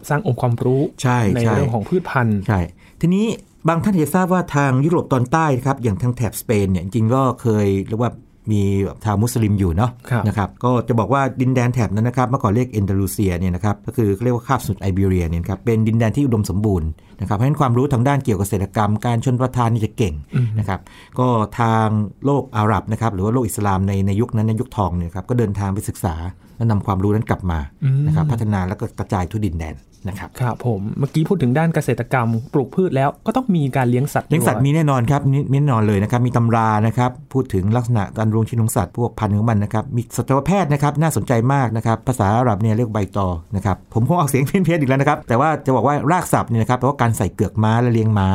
[0.10, 2.60] สร้างองค์ความรู้ใช่ในใช่เรื่องของพืชพันธุ์ใช่
[3.02, 3.26] ทีนี้
[3.68, 8.12] บางท่านอาจจะทราบว่าทางยุโรปตอนใต้ครับอย่างทางแถบสเปนเนี่ยจริงๆก็เคยเรียกว่า
[8.52, 8.62] มี
[9.04, 16.90] ชาวมุสลิมอยู่เนาะครับนะครับก็จะบอกว่าดินแดนแถบนั้นนะครับเมื่อก่อนเรียกเอนดาลูเซียเนี่ยนะครับก็คือเขาเรียกว่าคาบสมุทรไอเบีเรียเนี่ยนะครับเป็นดินแดนที่อุดมสมบูรณ์
[17.22, 20.14] นะครับเพราะฉะนั้นความรู้ทางด้านเกี่ยวกับเกษตรกรรม การชนประทานนี่จะเก่ง
[20.60, 20.80] นะครับ
[21.20, 21.28] ก็
[21.60, 21.88] ทาง
[22.26, 26.16] โลกอาหรับนะครับหรือว่าโลกอิสลามในในยุคนั้นในยุคทองเนี่ยครับก็เดินทางไปศึกษา
[26.58, 27.60] และนำความรู้นั้นกลับมา
[28.08, 29.76] นะครับพัฒนาแล้วก็กระจายทั่วดินแดน
[30.08, 48.28] นะครับครับผมเมื่อกี้พูดถึงด้านเกษตรกรรม ปลูกพืชแล้วก็ต้องมีการเลี้ยงสัตว์เลี้ยงสัตว์ด้วมีแน่นอนครับมีมีแน่นอนเลยนะครับมีตำรานะครับพูดถึงลักษณะการรวมชีวิตของสัตว์พวกพันธุ์ของมันนะครับมีสัตวแพทย์นะครับน่าสนใจมากนะครับภาษาอาหรับเนี่ยเรียกใบตอนะครับผมคงออกเสียงเพี้ยนๆอีกแล้วนะครับแต่ว่าจะบอกว่ารากศัพท์เนี่ยนะครับแปลว่าการใส่เกือกม้าและเลี้ยงม้า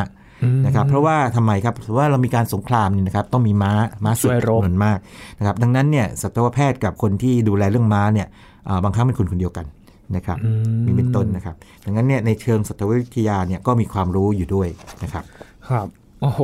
[0.66, 3.72] นะครับเพราะว่าทำไมครับเพราะว่าเรามีการสงครามเนี่ยนะครับต้องมีม้า
[4.04, 4.98] ม้าศึกช่วยรบจำนวนมาก
[5.38, 8.26] นะครับดังนั้นเนี่ยสัตวแพทย์กับคนที่ดูแลเรื่องม้าเนี่ย
[8.68, 9.66] อ่าบางครั้งเป็นคนคนเดียวกัน
[10.16, 10.38] นะครับ
[10.86, 14.68] มีเป็นต้นนะครับดังนั้นเนี่ยในเชิงสัตววิทยาเนี่ยก็มีความรู้อยู่ด้วย
[15.02, 15.24] นะครับ
[15.68, 15.86] ครับ
[16.20, 16.40] โอ้โห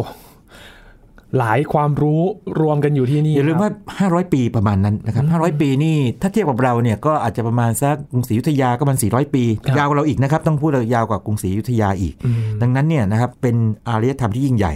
[1.38, 2.22] หลายความรู้
[2.60, 3.70] รวมกันอยู่ที่นี่อย่าลืมครับว่า
[4.22, 12.14] 500 ปีประมาณนั้นนะครับ500 ปีนี่ถ้าเทียบกับเราเนี่ยก็อาจจะประมาณสักกรุงศรีอยุธยาก็ประมาณ400 ปีครับยาวกว่าเราอีกนะครับ ต้องพูดยาวกว่ากรุงศรีอยุธยาอีก
[12.62, 13.56] ดังนั้นเนี่ยนะครับเป็น
[13.88, 14.74] อารยธรรมที่ยิ่งใหญ่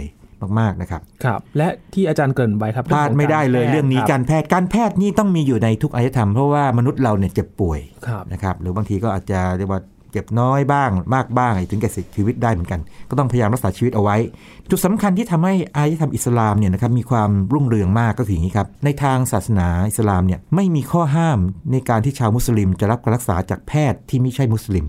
[0.59, 14.17] มากๆนะครับครับและที่อาจารย์เกริ่นไว้ครับพลาดไม่ได้เลยเรื่องนี้คการแพทย์การแพทย์นี่ต้องมีอยู่ในทุกอารยธรรมเพราะว่ามนุษย์เราเนี่ยเจ็บป่วยครับนะครับหรือบางทีก็อาจจะเรียกว่าเจ็บน้อยบ้างมากบ้างถึงแก่เสียชีวิตได้เหมือนกัน ก็ต้องพยายามรักษาชีวิตเอาไว้
[14.69, 21.39] จุดสำคัญที่ทำให้อารยธรรมอิสลามเนี่ยนะครับมีความรุ่งเรืองมากก็คืออย่างนี้ครับในทางศาสนาอิสลามเนี่ยไม่มีข้อห้าม
[21.71, 24.85] ในการที่ชาวมุสลิมจะรับการรักษาจากแพทย์ที่ไม่ใช่มุสลิม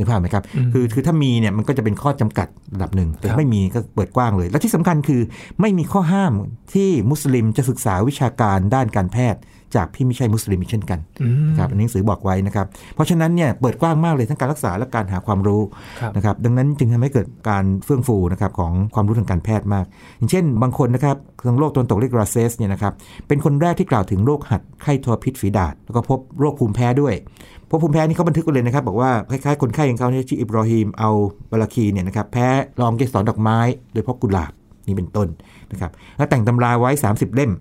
[0.00, 5.20] นึกภาพไหมครับอืมคือคือถ้ามีเนี่ยมันก็จะเป็นข้อจำกัดระดับหนึ่งแต่ครับไม่มีก็เปิดกว้างเลย และที่สำคัญคือ
[5.60, 6.32] ไม่มีข้อห้าม
[6.74, 9.42] ที่มุสลิมจะศึกษาวิชาการด้านการแพทย์
[9.76, 15.62] จากพี่ไม่ใช่มุสลิมอีกเช่นกันอืมนะครับอันนี้หนังสือบอกไว้นะครับ เพราะฉะนั้นเนี่ยเปิดกว้างมากเลยทั้งการรักษาและการหาความรู้
[16.00, 19.86] ครับนะครับดังนั้นจึงทำให้เกิดการเฟื่องฟูนะครับของความรู้ทางการแพทย์มาก
[20.18, 22.92] อย่างเช่น บางคนนะครับทางโรคตะวันตกเรียกราเซสเนี่ยนะครับ
[23.28, 27.14] เป็นคนแรกที่กล่าวถึงโรคหัดไข้ทอพิษฝีดาษแล้วก็พบโรคภูมิแพ้ด้วย
[27.59, 31.10] เพราะภูมิแพ้นี่เขาบันทึกกันเลยนะครับ บอกว่าคล้ายๆคนไข้ของเขาเนี่ยชื่ออิบราฮิมเอา
[31.50, 32.48] บาลาคีเนี่ยนะครับแพ้
[32.80, 33.58] ลองเกสรดอกไม้
[33.92, 34.52] โดยเฉพาะกุหลาบ
[34.86, 35.28] นี่เป็นต้น
[35.72, 37.52] นะครับแล้วแต่งตำราไว้ 30 เล่ม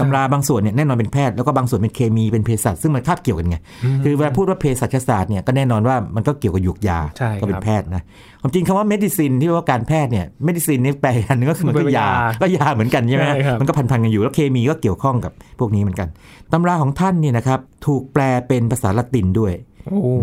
[0.00, 3.56] ตำราบางส่วนเนี่ยแน่นอนเป็นแพทย์แล้วก็บางส่วนเป็นเคมีเป็นเภสัชซึ่งมันคาบเกี่ยวกันไง
[4.04, 8.02] คือเวลาพูดว่าเภสัชศาสตร์เนี่ยก็แน่นอนว่ามันก็เกี่ยวกับหยุกยาใช่ครับก็เป็นแพทย์นะ
[8.40, 12.08] ความจริงคำว่า medicine ที่ว่าการแพทย์เนี่ย medicine นี่แปลอันนึงก็คือมันก็มันเป็นยายา
[12.42, 16.08] ก็ยาเหมือนกันใช่ไหมใช่ครับมันก็พันๆกันอยู่แล้วเคมีก็เกี่ยวข้องกับพวกนี้เหมือนกัน
[16.52, 19.71] ตำราของท่านเนี่ยนะครับถูกแปลเป็นภาษาละตินด้วยโอ้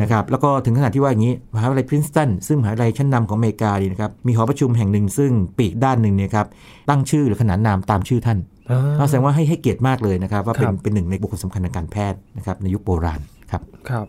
[0.02, 6.48] นะครับแล้วก็ถึงขนาดที่ว่าอย่างนี้มหาวิทยาลัยพรินสตันซึ่งมหาวิทยาลัยชั้นนำของอเมริกานี่นะครับมีหอประชุมแห่งหนึ่งซึ่งปีกด้านหนึ่งเนี่ยครับ
[6.90, 8.40] ตั้งชื่อหรือขนานนามตามชื่อท่าน
[8.72, 14.06] อ่าก็แสดงว่าให้ให้เกียรติมากเลยนะครับ ว่าเป็นครับเป็นหนึ่งในบุคคลสำคัญทางการแพทย์นะครับในยุคโบราณครับครับ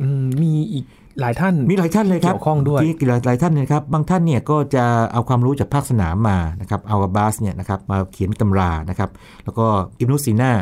[0.00, 0.84] อืมมีอีก
[1.20, 9.10] หลายท่านมีหลายท่านเลยครับเกี่ยวข้องด้วยมีหลายหลายท่านนะครับบางท่านเนี่ยก็จะเอาความรู้จากภาคสนามมานะครับเอาอาบาสเนี่ยนะครับมาเขียนตำรานะครับ
[9.44, 9.66] แล้วก็
[9.98, 10.52] อิมนุซีนา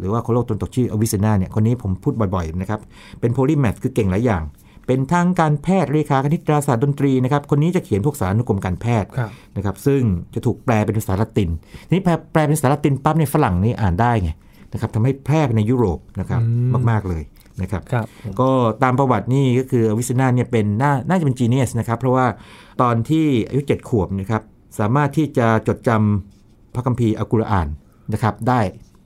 [0.00, 2.80] หรือว่าคนโลกตนตกชื่ออวิสนาเนี่ยคนนี้ผมพูดบ่อยๆนะครับ
[3.20, 4.42] เป็นโพลีแมทคือเก่งหลายอย่าง
[4.86, 10.00] เป็นทางการแพทย์เลขาคณิตดาราศาสตร์ดนตรีนะครับ คนนี้จะเขียนพวกสารานุกรมการแพทย์ครับนะครับ ซึ่ง
[10.34, 11.48] จะถูกแปลเป็นภาษาละติน
[11.86, 14.30] ทีนี้แปลแปลเป็นภาษาละตินปั๊บในยฝรั่งนี่อ่านได้ไง
[14.72, 17.22] นะครับทำให้แพร่ไปในยุโรปนะครับอืมมาก ๆ เลย
[17.62, 18.06] นะครับครับ
[18.40, 18.50] ก็
[18.82, 22.26] ตามประวัตินี่ก็คือวิสนาเนี่ยเป็นน่าน่าจะเป็นจีเนียสนะครับ เพราะว่า
[22.82, 24.42] ตอนที่อายุ 7 ขวบนะครับ
[24.78, 27.68] สามารถที่จะจดจำพระคัมภีร์อัลกุรอาน
[28.12, 28.60] นะครับได้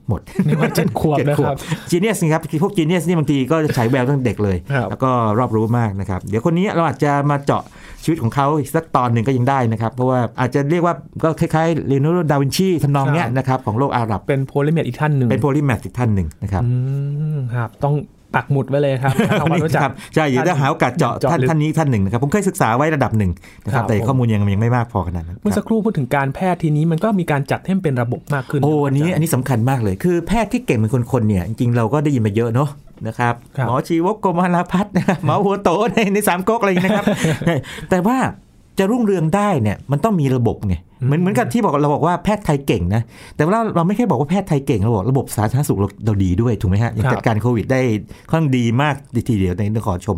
[0.09, 1.55] หมดนี่ว่าเจ็ดขวบเจ็ดนะครับ
[1.89, 7.63] genius นะครับพวก genius นี่บางทีก็จะฉายแววตั้งแต่เด็กเลยครับแล้วก็รอบรู้มากนะครับ เดี๋ยวคนนี้เราอาจจะมาเจาะ
[8.03, 16.71] ชีวิตของเขาอีกสักตอนหนึ่งก็ยังได้นะครับ เพราะว่าอาจจะเรียกว่าก็คล้ายๆเลโอนาร์โดดาวินชีทำนองเนี้ยนะครับของโลกอาหรับเป็น polymath อีกท่านหนึ่งเป็น polymath อีกท่านหนึ่งนะครับอื
[17.35, 17.95] มครับต้อง
[18.35, 23.31] ปักหมุดไว้เลยครับทำความรู้จักครับใช่เดี๋ยวจะหาโอกาสเจาะเจาะท่านลึกท่านนี้ท่านหนึ่งนะครับผมเคยศึกษาไว้ระดับหนึ่ง
[23.65, 32.69] นะครับครับแต่ข้อมูลยังยังไม่มากพอขนาดนั้นเมื่อคสัรับกครู่พูดถึงการแพทย์ทีนี้มันก็มีการจัดให้มันเป็นระบบมากขึ้นโอ้อันนี้าจารย์อันนี้สำคัญมากเลยคือแพทย์ที่เก่งเป็นคนๆเนี่ยจริงๆเราก็ได้ยินมาเยอะเนาะ
[33.07, 37.05] นะครับครับหมอชีวกโกมารพัฒน์นะครับหมอหัวโตในในสามก๊กอะไรอย่างนี้นะครับ
[37.89, 38.17] แต่ว่า
[38.79, 43.01] จะรุ่งเรืองได้เนี่ยมันต้องมีระบบไงเหมือนเหมือนกับที่บอกเราบอกว่าแพทย์ไทยเก่งนะ
[43.35, 47.81] แต่ว่าเราไม่แค่บอกว่าแพทย์ไทยเก่งเราบอกระบบสาธารณสุขเราเราดีด้วยถูกไหมฮะอย่างจัดการโควิดได้
[48.31, 48.95] ค่อนข้างดีมาก
[49.29, 50.17] ทีเดียวในต้องขอชม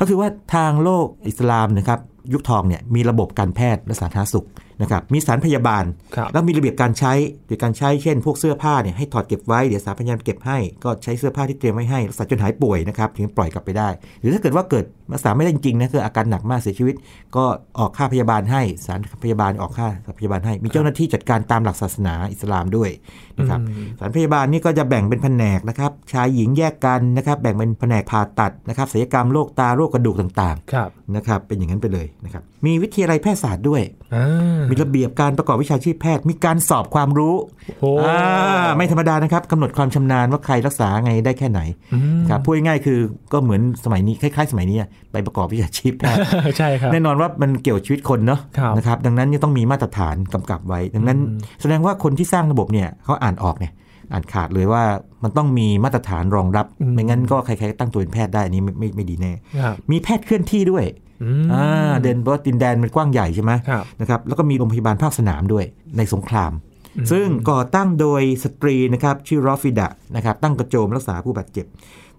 [0.00, 2.00] ก็คือว่าทางโลกอิสลามนะครับ
[2.32, 4.46] ยุคทองเนี่ยมีระบบการแพทย์และสาธารณสุข
[4.80, 5.84] นะครับมีสถารพยาบาล
[6.16, 7.12] ครับแล้วมีระเบียบการใช้
[7.46, 13.88] โดยการใช้เช่น พวกเสื้อผ้าเนี่ยให้ถอดเก็บไว้เดี๋ยวสถาพยาบาลเก็บให้ก็ใช้เสื้อผ้าที่เตรียมไว้ให้รักษาจนหายป่วยนะครับถึงปล่อยกลับไปได้
[14.20, 16.94] หรือถ้าเกิดว่าเกิดรักษาไม่ได้จริงๆนะคืออาการหนักมากเสียชีวิต
[17.36, 17.44] ก็
[17.78, 22.90] ออกค่าพยาบาลให้สถารพยาบาลออกค่าพยาบาลให้ มีเจ้าหน้าที่จัดการตามหลักศาสนาอิสลามด้วย
[23.38, 33.82] นะครับอืมสถารพยาบาลนี่ก็จะแบ่งเป็นแผนกนะครับชายหญิงแยกกันนะครับแบ่งเป็นแผนกผ่าตัดนะครับศัลยกรรมโรคตาโรคกระดูกต่างครับๆนะครับเป็นอย่างนั้นไปเลยนะครับมีวิทยาลัยแพทยศาสตร์ด้วย
[34.14, 37.34] อ่ามีระเบียบการประกอบวิชาชีพแพทย์ มีการสอบความรู้
[37.80, 41.60] โอ้อ่าไม่ธรรมดานะครับกำหนดความชำนาญว่าใครรักษาไงได้แค่ไหน
[41.94, 42.98] อืมครับพูดง่ายๆคือ
[43.32, 46.20] ก็เหมือนสมัยนี้คล้ายๆ สมัยนี้อะไปประกอบวิชาชีพแพทย์
[46.58, 53.72] ใช่ครับแน่นอนว่ามันเกี่ยวกับชีวิตคนเนาะครับนะครับดังนั้นเนี่ยต้องมีมาตรฐานกำกับไว้ ดังนั้นอืมแสดงว่าคนที่สร้างระบบเนี่ยเขาอ่านออกเนี่ย
[54.12, 54.82] อ่านขาดเลยว่า
[55.22, 60.84] มันต้องมีมาตรฐานรองรับ ไม่งั้นก็ใครๆก็ตั้งตัวเป็นแพทย์ได้อันนี้ไม่ไม่ไม่ดีแน่ครับมีแพทย์เคลื่อนที่ด้วย
[61.22, 61.66] อืมอ่า
[62.02, 65.64] เดินเพราะว่าดินแดนมันกว้างใหญ่ใช่ไหมครับนะครับแล้วก็มีโรงพยาบาลภาคสนามด้วย
[65.96, 66.52] ในสงคราม
[66.96, 71.66] อืมซึ่งก่อตั้งโดยสตรีนะครับชื่อรอฟิดะนะครับตั้งกระโจมรักษาผู้บาดเจ็บ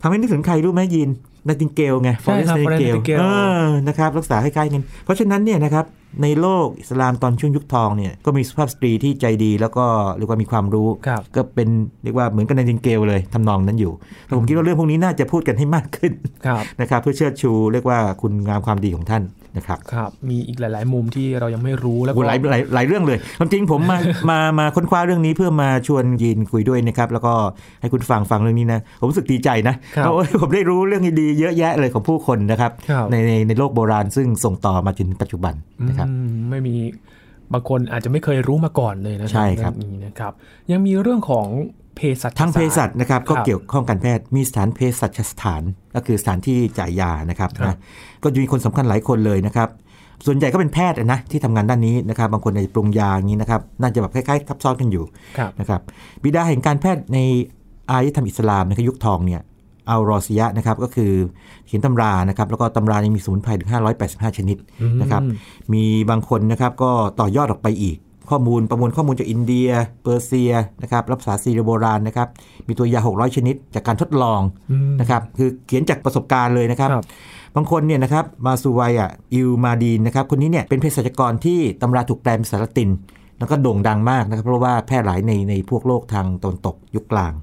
[0.01, 1.09] ทำให้นึกถึงใครรู้ไหมยิน
[1.47, 3.23] นาติงเกลไงใช่ครับ Florence Florence Nightingale เอ
[3.63, 5.85] อนะครับรักษาคล้ายๆกันเพราะฉะนั้นเนี่ยนะครับ
[6.23, 9.85] ในโลกอิสลามตอนช่วงยุคทองเนี่ยก็มีสุภาพสตรีที่ใจดี แล้วก็
[10.17, 11.69] เรียกว่ามีความรู้ครับก็เป็น
[12.03, 13.93] เรียกว่าเหมือนกับนาติงเกลเลยทำนองนั้นอยู่
[14.25, 16.13] แต่ผมคิดว่าเรื่องพวกนี้น่าจะพูดกันให้มากขึ้น
[16.45, 19.23] ครับนะครับเพื่อเชิดชูเรียกว่าคุณงามความดีของท่าน
[19.57, 23.97] นะครับครับมีอีกหลาย ๆ มุมที่เรายังไม่รู้แล้วโอ้ก็หลายหลายหลายเรื่องเลยความจริงผมมา
[24.29, 27.33] มามาค้นคว้าเรื่องนี้เพื่อมาชวนยินคุยด้วยนะครับแล้วก็
[27.81, 35.53] ให้คุณฟังฟังเรื่องนี้นะผมรู้สึกดีใจนะครับเพราะว่าผมได้รู้เรื่องดีๆเยอะแยะเลยของผู้คนนะครับครับในในในโลกโบราณซึ่งส่งต่อมาจนถึงปัจจุบัน
[35.87, 36.06] นะครับอืม
[36.49, 36.75] ไม่มี
[37.53, 40.33] บางคนอาจจะไม่เคยรู้มาก่อนเลยนะใช่ครับเองนี้นะครับ
[40.71, 41.47] ยังมีเรื่องของ
[41.95, 45.63] เภสัชทั้งเภสัชนะครับก็ครับเกี่ยวข้องการแพทย์มีสถานเภสัชสถาน
[45.95, 47.77] ก็คือสถานที่จ่ายยานะครับครับนะ
[48.23, 49.69] ก็จะมีคนสำคัญหลายคนเลยนะครับ
[50.25, 55.03] ส่วนใหญ่ก็เป็นแพทย์นะที่ทำงานด้านนี้นะครับบางคนอาจจะปรุงยาอย่างนี้นะครับน่าจะแบบคล้ายๆทับซ้อนกันอยู่
[55.37, 55.81] ครับนะครับ
[56.23, 57.19] บิดาแห่งการแพทย์ใน
[57.89, 59.41] อารยธรรมอิสลามในยุคทองเนี่ย
[59.89, 61.11] อัลรอซิยะนะครับก็คือ
[61.65, 63.69] เขียนตำรานะครับแล้วก็ตำรายังมีสมุนไพรถึง
[64.03, 64.57] 585 ชนิด
[65.01, 65.21] นะครับ
[65.73, 67.97] มีบางคนนะครับก็ต่อยอดออกไปอีก
[68.29, 69.69] ข้อมูลประมวลข้อมูลจากอินเดีย
[70.03, 72.27] เปอร์เซียนะครับรับภาษาซีเรียโบราณนะครับ
[72.67, 74.41] มีตัวยา 600 ชนิด จากการทดลอง
[75.01, 77.05] นะครับคือเขียนจากประสบการณ์เลยนะครับครับ
[77.55, 82.89] บางคนเนี่ยนะครับมาซูไวอะอิลมาดีนนะครับคนนี้เนี่ยเป็นเภสัชกรที่ตำราถูกแปลเป็นภาษาละติน
[83.39, 87.33] แล้วก็โด่งดังมากนะครับเพราะว่าแพร่หลายในในพวกโลกทางตะวันตกยุคกลาง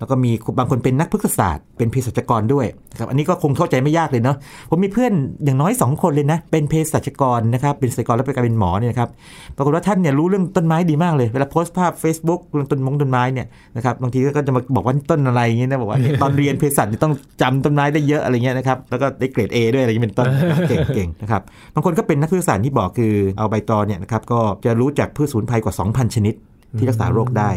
[0.00, 4.36] แล้วก็มีบางคนเป็นนักพฤกษศาสตร์ เป็นเภสัชกรด้วยนะครับอันนี้ก็คงเข้าใจไม่ยากเลยเนาะ
[4.70, 5.12] ผมมีเพื่อน
[5.44, 9.08] อย่างน้อย 2 คนเลยนะ เป็นเภสัชกรนะครับเป็นเภสัชกรแล้วไปกลายเป็นหมอเนี่ยนะครับ
[9.56, 20.26] ปรากฏว่าท่านเนี่ยรู้เรื่องต้นไม้ดีมากเลยเวลาโพสต์ภาพ Facebook เรื่องต้นมงต้นไม้เนี่ยนะครับบางทีก็จะมาบอกว่าต้นอะไรอย่างเงี้ยนะบอกว่าตอนเรียนเภสัชต้องจำต้นไม้ได้เยอะอะไรเงี้ยนะครับแล้วก็ได้เกรด A ด้วยอะไรย่างเงี้ยเป็นต้น
[20.68, 21.42] เก่งเก่งนะครับ
[21.74, 26.34] บางคนก็เป็นนักพฤกษศาสตร์ที่บอกคือเอาใบตอเนี่ยนะครับก็จะรู้จักพืชสมุนไพรกว่า 2,000 ชนิด
[26.78, 27.50] ที่รักษาโรคได้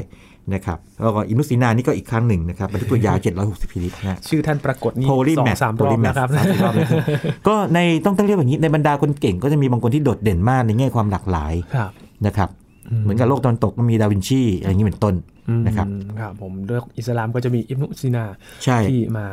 [0.53, 6.29] นะครับแล้วก็อิบนุซีนานี่ก็อีกครั้งหนึ่งนะครับบันทึกตัวยา 760ชนิดนะชื่อท่านปรากฏนี่ polymath สามรอบนะครับ
[6.63, 6.87] รอบเลย
[7.47, 11.91] ก็ในต้องต้องเรียกแบบนี้ในบรรดาคนเก่งก็จะมีบางคนที่โดดเด่นมากในแง่ความหลากหลายครับ
[12.25, 12.49] นะครับ
[13.01, 15.15] เหมือนกับโลกตะวันตกก็มีดาวินชีอะไรอย่างนี้เป็นต้น
[15.67, 18.25] นะครับอืมครับผมด้วยอิสลามก็จะมีอิบนุซีนา
[18.63, 19.25] ใช่ที่มา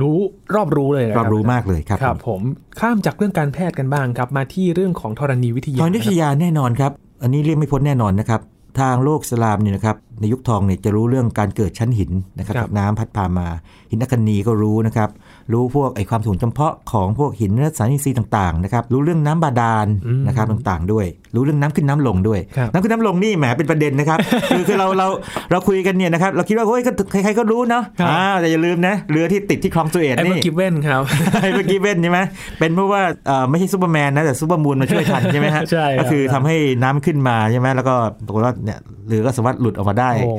[0.00, 0.18] รู้
[0.54, 2.40] รอบรู้เลยนะรอบรู้มากเลยครับครับผม
[2.80, 6.92] ข้ามจากเรื่องการแพทย์กันบ้างครับ มาที่เรื่องของธรณีวิทยาทางวิทยาแน่นอนครับ
[7.22, 8.40] อันนี้เรียกไม่พ้นแน่นอนนะครับ
[8.80, 13.48] ทางโลกอิสลามเนี่ยนะครับในยุคทองเนี่ยจะรู้เรื่องการเกิดชั้นหินนะครับจากน้ำพัดพามา
[13.90, 15.10] หินอัคนีก็รู้นะครับ
[15.52, 19.86] รู้พวกไอความสูงจำเพาะของพวกหินและสารอินทรีย์ต่างๆนะครับรู้เรื่องน้ำบาดาล
[20.26, 24.18] นะครับต่างๆ ด้วย รู้เรื่องน้ำขึ้นน้ำลงด้วยครับน้ำขึ้นน้ำลงนี่แหมเป็นประเด็นนะครับ
[24.56, 25.06] คือคือเราเรา
[25.50, 31.02] เราคุยกันเนี่ยนะครับเราคิดว่าโอ้ยก็ใครๆก็รู้เนาะครับอ่าแต่อย่าลืมนะเรือที่ติดที่คลองสุเอตไอ้เมื่นี่อกิฟเว่นครับ
[31.42, 32.20] ไอ้เมื่อกี้เว้นใช่ไหม
[32.58, 37.94] เป็นเพราะว่าเอ่อไม่ใช่ซูเปอร์แมนนะแต่ซูเปอร์มูนมาช่วยทันใช่ไหมฮะใช่ครับก็คือทำให้น้ำขึ้นมาใช่ไหมแล้วก็
[38.26, 40.30] ปรากฏว่าเนี่ยเรือก็สามารถหลุดออกมาได้โอ้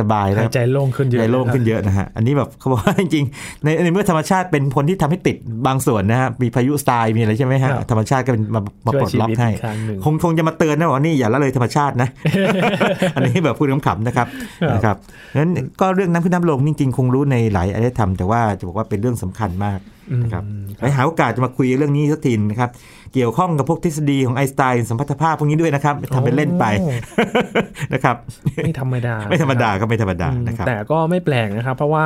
[0.00, 5.36] สบายๆนะหายใจโล่งขึ้นเยอะใจโล่งขึ้นเยอะนะฮะอันนี้แบบเขาบอกว่าจริงๆในในเมื่อธรรมชาติเป็นคนที่ทำให้ติด
[5.66, 12.08] บางส่วนนะฮะมีพายุทรายมีอะไรใช่ไหมฮะครับธรรมชาติก็เป็นมามาปลดล็อกให้ช่วยชีวิตอีกครั้งหนึ่งคงคงจะมาเตือนนะว่านี่อย่าละเลยธรรมชาตินะ
[13.14, 14.26] อันนี้แบบพูดขำๆนะครับ
[14.62, 14.96] ครับนะครับ
[15.36, 19.78] นั้นก็เรื่องน้ำขึ้นน้ำลงจริงๆ คงรู้ในหลายอารยธรรม แต่ว่าจะบอกว่าเป็นเรื่องสำคัญมาก
[20.22, 22.70] นะครับอืมไปหาโอกาสจะมาคุยเรื่องนี้สักทีนะครับ
[23.14, 26.90] เกี่ยวข้องกับพวกทฤษฎีของไอน์สไตน์สัมพัทธภาพพวกนี้ด้วยนะครับทำเป็นเล่นไปโอ้
[27.92, 28.16] นะครับ
[28.64, 32.04] ไม่ธรรมดา ไม่ธรรมดาก็ไม่ธรรมดาอืมนะครับแต่ก็ไม่แปลกนะครับ เพราะว่า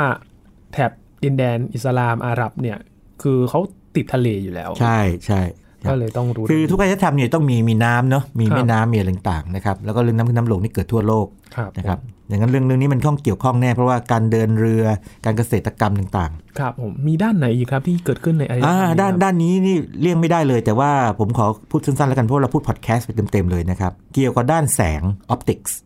[0.72, 0.90] แถบ
[1.26, 2.78] ดินแดนอิสลามอาหรับเนี่ย
[3.22, 3.60] คือเขา
[3.96, 5.40] ติดทะเลอยู่แล้ว ใช่ใช่
[5.86, 14.84] คก็รับเลยต้องรู้คือทุกอารยธรรมเนี่ยต้องมีมีน้ำเนาะมีครับแม่น้ำมีอะไรต่างๆนะครับแล้วก็เรื่องน้ำขึ้นน้ำลงนี่เกิดทั่วโลกครับนะครับอย่างนั้นเรื่องเรื่องนี้มันข้องเกี่ยวข้องแน่เพราะว่าการเดินเรือ
[15.24, 25.85] การเกษตรกรรมต่างๆ ครับผมมีด้านไหนอีกครับที่เกิดขึ้นในอารยธรรมอ่าด้านครับด้านนี้นี่เลี่ยงไม่ได้เลย แต่ว่าผมขอพูดสั้นๆแล้วกันเพราะว่าเราพูดพอดแคสต์ไปเต็มๆเลยนะครับเกี่ยวกับด้านแสง optics อ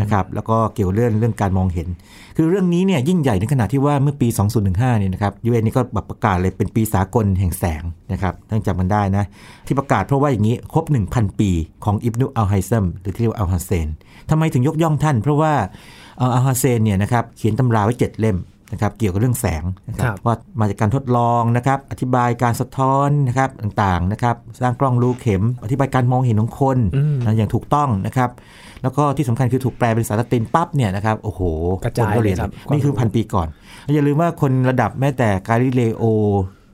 [0.00, 1.88] นะครับแล้วก็เกี่ยวเรื่องเรื่องการมองเห็น
[2.36, 4.28] คือเรื่องนี้เนี่ยยิ่งใหญ่ในขนาดที่ว่าเมื่อปี
[4.64, 9.24] 2015เนี่ยนะครับยูเอ็นนี่ก็ประกาศเลยเป็นปีสากลแห่งแสงนะครับต้องจำมันได้นะ
[9.66, 11.50] ที่ประกาศเพราะว่าอย่างนี้ครบ 1,000 ปี
[11.84, 13.88] ของอิบนุอัลไฮซัมหรือที่เรียกว่าอัลฮัสเซน
[14.30, 15.52] ทำไมถึงยกย่องท่าน เพราะว่า
[16.20, 18.36] อัลฮัสเซนเนี่ยนะครับเขียนตำราไว้ 7 เล่ม
[18.72, 28.30] นะครับเกี่ยวกับเรื่องแสงนะคครัรับบว่ามาจากการทดลองนะครับอธิบายการสะท้อนนะครับต่างๆนะครับสร้างกล้องรูเข็ม อธิบายการมองเห็นของคนอืมนะอย่างถูกต้องนะครับ
[28.82, 31.40] แล้วก็ที่สำคัญคือถูกแปลเป็นภาษาละตินปั๊บเนี่ยนะครับโอ้โห
[31.84, 33.48] กระจายคนก็เรียนเลยครับนี่คือพันปีก่อน
[33.84, 36.04] แล้วอย่าลืมว่าคนระดับแม้แต่กาลิเลโอ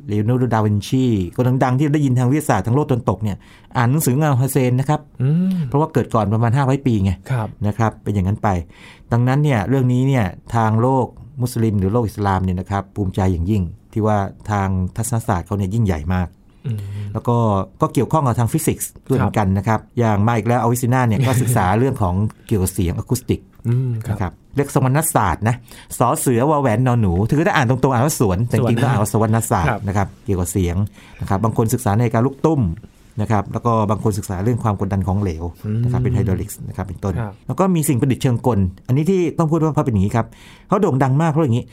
[0.09, 1.05] เลโอนาร์โด ดาวินชี
[1.37, 3.37] คนดังๆที่ได้ยินทางวิทยาศาสตร์ทางโลกตะวันตกเนี่ย
[3.77, 8.49] อ่านหนังสืออัลฮัสเซนนะครับอืมเพราะว่าเกิดก่อนประมาณ 500 ปีไงครับนะครับเป็นอย่างนั้นไป
[9.13, 10.25] ดังนั้นเนี่ยเรื่องนี้เนี่ย
[10.55, 11.07] ทางโลก
[11.43, 14.19] มุสลิมหรือโลกอิสลามเนี่ยนะครับภูมิใจอย่างยิ่ง ที่ว่า
[14.51, 16.29] ทางทัศนศาสตร์เขาเนี่ยยิ่งใหญ่มาก
[16.67, 16.79] อืม
[17.13, 17.37] แล้วก็
[17.81, 22.15] ก็เกี่ยวข้องกับทางฟิสิกส์ด้วยเหมือนกันนะครับ อย่างมาอีกแล้วอวิซินาเนี่ยก็ศึกษาเรื่องของ
[22.47, 25.57] เกี่ยวกับเสียงอะคูสติกอืมครับนะครับเรียกสวรรณศาสตร์นะ
[25.99, 30.77] สอเสือวอแหวนนอนหนู ถือถ้าอ่านตรงๆอ่านว่าสวนแต่จริงๆสวนก็อ่านว่าสวนะศาสตร์ครับนะครับเกี่ยวกับเสียง
[31.21, 32.61] นะครับบางคนศึกษาในการลูกตุ้ม
[33.21, 35.45] นะครับแล้วก็บางคนศึกษาเรื่องความกดดันของเหลว
[35.85, 40.27] นะครับเป็น hydraulics นะครับเป็นต้นครับแล้วก็มีสิ่งประดิษฐ์เชิงกล อันนี้ที่ต้องพูดว่าเพราะเป็นอย่างนี้ครับ
[40.69, 41.65] เขาโด่งดังมากเพราะอย่างนี้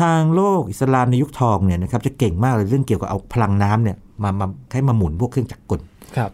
[0.00, 5.89] ทางโลกอิสลามในยุคทองเนี่ยนะครับจะเก่งมากเลยเรื่องเกี่ยวกับเอาพลังน้ำเนี่ยมามาให้มาหมุนพวกเครื่องจักรกลครับ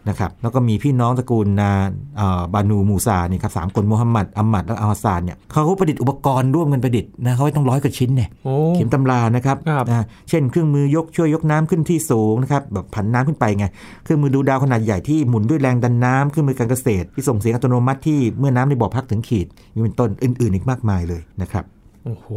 [0.09, 1.71] นะครับแล้วก็มีพี่น้องตระกูลนา
[2.17, 13.65] เอ่อบานูมูซานี่ครับสามคนมูฮัมหมัดอัมมัดและอัลฮัสซานเนี่ยเขาก็ประดิษฐ์อุปกรณ์ร่วมกันประดิษฐ์นะเขาไว้ต้องร้อยกว่าชิ้นเนี่ยโอ้เขียนตำรานะครับครับนะเช่นเครื่องมือยกช่วยยกน้ำขึ้นที่สูงนะครับแบบผันน้ำขึ้นไปไง
[14.03, 21.65] เครื่องมือดูดาวขนาดใหญ่ที่หมุนด้วยแรงดันน้ำเครื่องมือการเกษตร ที่ส่งเสียงอัตโนมัติที่เมื่อน้ำในบ่อพักถึงขีดนี่เป็นต้นอื่นๆอีกมากมายเลยนะครับ
[22.05, 22.27] โอ้โห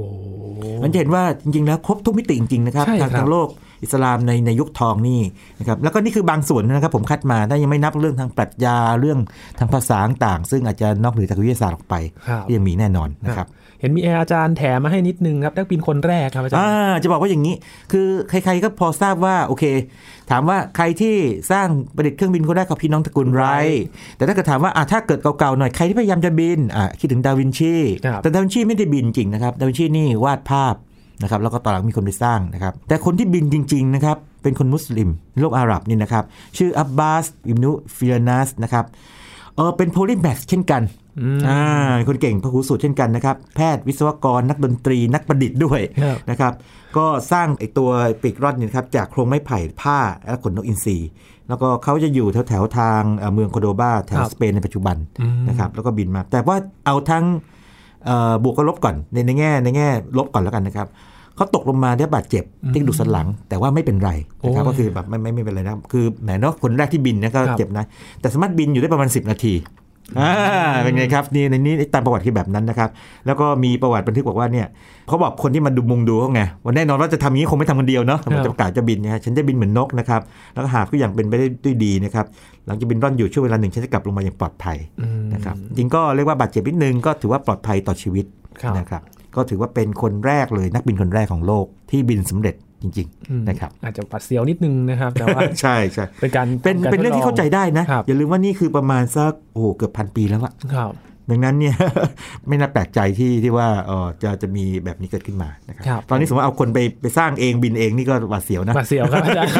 [0.82, 3.48] มันจะเห็นว่าจริงๆแล้วครบทุกมิติจริงๆนะครับใช่ครับทางทางโลก
[3.82, 5.20] อิสลามในในยุคทองนี่
[5.58, 9.18] นะครับแล้วก็นี่คือบางส่วนนะครับผมคัดมาถ้ายังไม่นับเรื่องทางปรัชญาเรื่อง
[9.58, 11.94] ทางภาษาต่างๆซึ่งอาจจะนอกเหนือจากวิทยาศาสตร์ออกไป
[12.28, 13.48] ครับที่ยังมีแน่นอนนะครับ
[13.80, 17.54] เห็นมีแอร์อาจารย์แถมมาให้นิดนึงครับนักบินคนแรกครับอาจารอ่าย์จะบอกว่าอย่างนี้
[17.92, 19.64] คือใครๆก็พอทราบว่าโอเค
[20.30, 21.14] ถามว่าใครที่
[21.52, 23.84] สร้างประดิษฐ์เครื่องบินคนแรกก็พี่น้องตระกูลไรท์
[24.16, 27.74] แต่ถ้าเกิดถามว่าอะถ้าเกิดเก่าๆหน่อยใครที่พยายามจะบินอะคิดถึงดาวินชี
[28.06, 30.74] ครับแต่ดาวินชีไม่ได้บินจริงนะครับดาวินชีนี่วาดภาพ
[31.22, 35.08] นะครับแล้วก็ตอนหลังมีคนไปสร้างนะครับแต่คนที่บินจริงๆนะครับเป็นคนมุสลิม
[35.40, 36.24] โลกอาหรับนี่นะครับ
[36.56, 38.84] ชื่ออับบาสอิบนุฟิรนาสนะครับ
[39.56, 40.82] เออเป็น polymath เช่นกัน
[41.48, 41.62] อ่า
[41.96, 46.52] เป็นคนเก่งพหูสูตเช่นกันนะครับ แพทย์วิศวกรนักดนตรีนักประดิษฐ์ด้วยครับนะครับ
[46.96, 47.90] ก็สร้างไอตัว
[48.22, 50.98] ปีกร่อนเนี่ยนะครับจากโครงไม้ไผ่ผ้าและขนนกอินทรี
[51.48, 56.56] แล้วก็เขาจะอยู่แถวแถวๆทางเอ่อเมืองโคโดบาแถวครับสเปนในปัจจุบันอืมนะครับแล้วก็บินมา แต่ว่า
[56.86, 57.59] เอาทั้งเอ่อ
[58.42, 60.88] บวกกับลบก่อนในในแง่ในแง่ ลบก่อนแล้วกันนะครับ
[61.36, 64.10] เขาตกลงมาได้บาดเจ็บที่กระดูกสันหลัง แต่ว่าไม่เป็นไร
[64.42, 67.84] นะครับโอ้ยก็คือแบบไม่ไม่ไม่เป็นไรนะครับคือแหมเนาะคนแรกที่บินเนี่ยก็ครับเจ็บนะ
[68.20, 69.52] แต่สามารถบินอยู่ได้ประมาณ 10 นาที
[70.18, 70.32] อ่า
[70.82, 72.90] เป็นไงครับนี่ในนี้ตามประวัติคือแบบนั้นนะครับ
[73.26, 74.66] แล้วก็มีประวัติบันทึกบอกว่าเนี่ย
[75.08, 80.20] เขาบอกคนที่มาดูมุงดูเขาไงว่าแน่นอนว่าจะทำอย่างนี้คงไม่ทำคนเดียวเนาะมันจะประกาศจะบินนะฮะฉันจะบินเหมือนนกนะครับ
[80.54, 82.26] แล้วก็หากทุกอย่างเป็นไปได้ด้วยดีนะครับ
[82.66, 88.24] หลังจากบินร่อนอยู่ช่วงเวลาหนึ่งฉันจะกลับลงมาอย่างปลอดภัยอืมนะครับจริงก็เรียกว่าบาดเจ็บนิดนึงก็ถือว่าปลอดภัยต่อชีวิต
[88.62, 89.02] ครับนะครับ
[89.36, 100.92] ก็ถือว่าเป็นคนแรกเลยนักบินคนแรกของโลกที่บินสำเร็จ จริงอืมๆนะครับอาจจะปัดเสียวนิดนึงนะครับแต่ว่าใช่ใช่เป็นการเป็นกเป็นเรื่องที่เข้าใจได้นะครับอย่าลืมว่านี่คือประมาณสักโอ้โหเกือบพันปีแล้วอะครับ
[101.30, 101.74] ดังนั้นเนี่ย
[102.48, 109.52] ไม่น่าแปลกใจที่ที่ว่าเออจะจะมีแบบนี้เกิดขึ้นมานะครับครับตอนนี้สมมติเอาคนไปไปสร้างเองบินเองนี่ก็หวาดเสียวนะปัดเสียวครับอาจารย์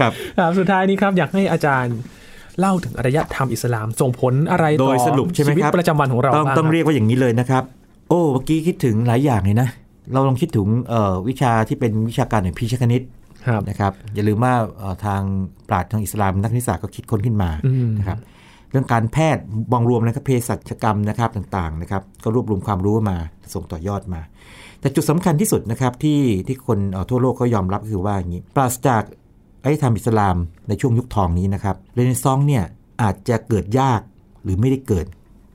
[0.00, 1.96] ครับครับสุดท้ายนี้ครับอยากให้อาจารย์
[2.60, 7.62] เล่าถึงอารยธรรมอิสลามส่งผลอะไรต่อโดยสรุปใช่ไหมชีวิตครับประจำวันของเราต้องบ้างต้องคบเรียกว่าอย่างนี้เลยนะครับ
[8.08, 9.68] โอ้เมื่อกี้คิดถึงหลายอย่างเลยนะ
[10.12, 13.02] เราลองคิดถึงเอ่อวิชาที่เป็นวิชาการอย่างพิชคณิต
[13.46, 15.22] ครับนะครับอย่าลืมว่าเอ่อทาง
[15.68, 18.18] ปราชญ์ทางอิสลามนักนิสสาสตร์ก็คิดค้นขึ้นมาอืมนะครับ
[18.70, 23.16] เรื่องการแพทย์มองรวมนะครับเภสัชกรรมนะครับต่างๆนะครับก็รวบรวมความรู้มา
[23.54, 24.20] ส่งต่อยอดมา
[24.80, 29.02] แต่จุดสำคัญที่สุดนะครับที่ที่คนเอ่อทั่วโลกก็ยอมรับก็คือว่าอย่างนี้ปราศจาก
[29.62, 30.36] อารยธรรมอิสลาม
[30.68, 32.64] ในช่วงยุคทองนี้นะครับเรเนซองส์เนี่ย
[33.02, 34.00] อาจจะเกิดยาก
[34.42, 35.06] หรือไม่ได้เกิด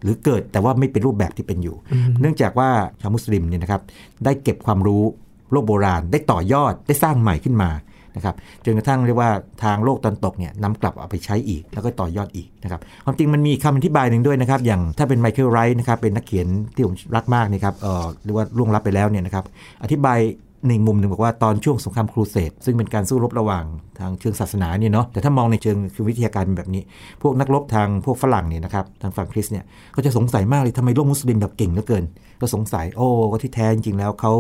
[0.02, 1.76] หรือเกิดแต่ว่าไม่เป็นรูปแบบที่เป็นอยู่
[2.22, 2.70] เนื่องจากว่า
[3.02, 3.82] ชาวมุสลิมเนี่ยนะครับ
[4.26, 5.04] ได้เก็บความรู้
[5.52, 7.70] โลกโบราณ ได้ต่อยอดได้สร้างใหม่ขึ้นมา
[8.16, 8.36] นะครับ
[8.66, 9.32] จนกระทั่งเรียกว่า
[9.64, 19.46] ทางโลกตะวันตกเนี่ยนำกลับเอาไปใช้อีก แล้วก็ต่อยอดอีกนะครับความจริงมันมีคำอธิบายหนึ่งด้วยนะครับ อย่างถ้าเป็นไมเคิลไรท์นะครับเป็นนักเขียนที่ผมรักมากนะครับเอ่อเรียกว่าล่วงลับไปแล้วเนี่ยนะครับ
[19.84, 20.20] อธิบาย
[20.68, 23.64] ในมุมหนึ่งบอกว่าตอนช่วงสงครามครูเสดซึ่งเป็นการสู้รบระหว่าง
[24.00, 26.82] ทางเชิงศาสนาเนี่ยเนาะแต่ถ้ามองในเชิงคือวิทยาการเป็นแบบนี้
[27.22, 32.04] พวกนักรบทางพวกฝรั่งเนี่ยนะครับทางฝั่งคริสต์เนี่ยก็จะสงสัยมากเลยทำไมโลกมุสลิมแบบเก่งเหลือเกิน
[32.42, 34.34] ก็สงสัยโอ้ก็ที่แท้จริงๆแล้วเขา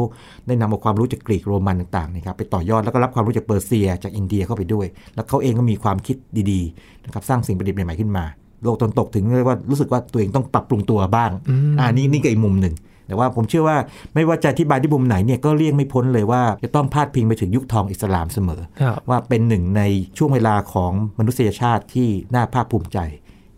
[0.48, 6.18] ได้นำเอาความรู้จากกรีกโรมันต่างๆนะครับไปต่อยอดแล้วก็รับความรู้จากเปอร์เซียจากอินเดียเข้าไปด้วย แล้วเขาเองก็มีความคิด
[6.52, 8.26] ดีๆนะครับสร้างสิ่งประดิษฐ์ใหม่ๆขึ้นมา
[8.64, 12.74] โลกตะวันตกถึงเรียกว่ารู้สึกว่าตัวเองต้องปรับปรุงตัวบ้างอืมอ่านี่นี่ก็อีกมุมหนึ่ง
[13.10, 13.78] แต่ว่าผมเชื่อว่า
[14.16, 19.82] ไม่ว่าจะอธิบายที่มุมไหนเนี่ยก็เลี่ยงไม่พ้นเลยว่าจะต้องพาดพิงไปถึงยุคทองอิสลามเสมอครับว่าเป็นหนึ่งใน
[20.18, 23.00] ช่วงเวลาของมนุษยชาติที่น่าภาคภูมิใจ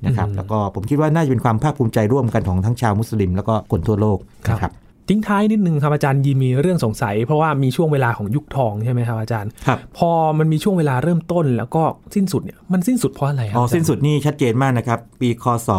[0.05, 4.17] นะครับอืมแล้วก็ผมคิดว่าน่าจะเป็นความภาคภูมิใจร่วมกันของทั้งชาวมุสลิม แล้วก็คนทั่วโลก
[4.51, 4.73] นะครับ
[5.09, 11.83] ทิ้งท้ายนิดนึงครับอาจารย์ยีมีเรื่องสงสัย เพราะว่ามีช่วงเวลาของยุคทองใช่ไหมครับอาจารย์ครับพอมันมีช่วงเวลาเริ่มต้นแล้วก็
[12.15, 15.69] สิ้นสุดเนี่ยมันสิ้นสุดเพราะอะไรครัอ๋ออาจารย์สิ้นสุดนี่ชัดเจนมากนะครับ ปีคศ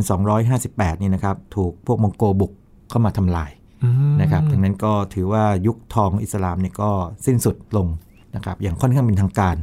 [0.00, 2.52] 1258 นี่นะครับ ถูกพวกมองโกบุก
[2.92, 3.50] เข้ามาทำลาย
[3.84, 6.90] อืมนะครับดังนั้นก็ถือว่ายุคทองอิสลามเนี่ยก็
[7.26, 7.86] สิ้นสุดลง
[8.36, 9.56] นะครับอย่างค่อนข้างเป็นทางการ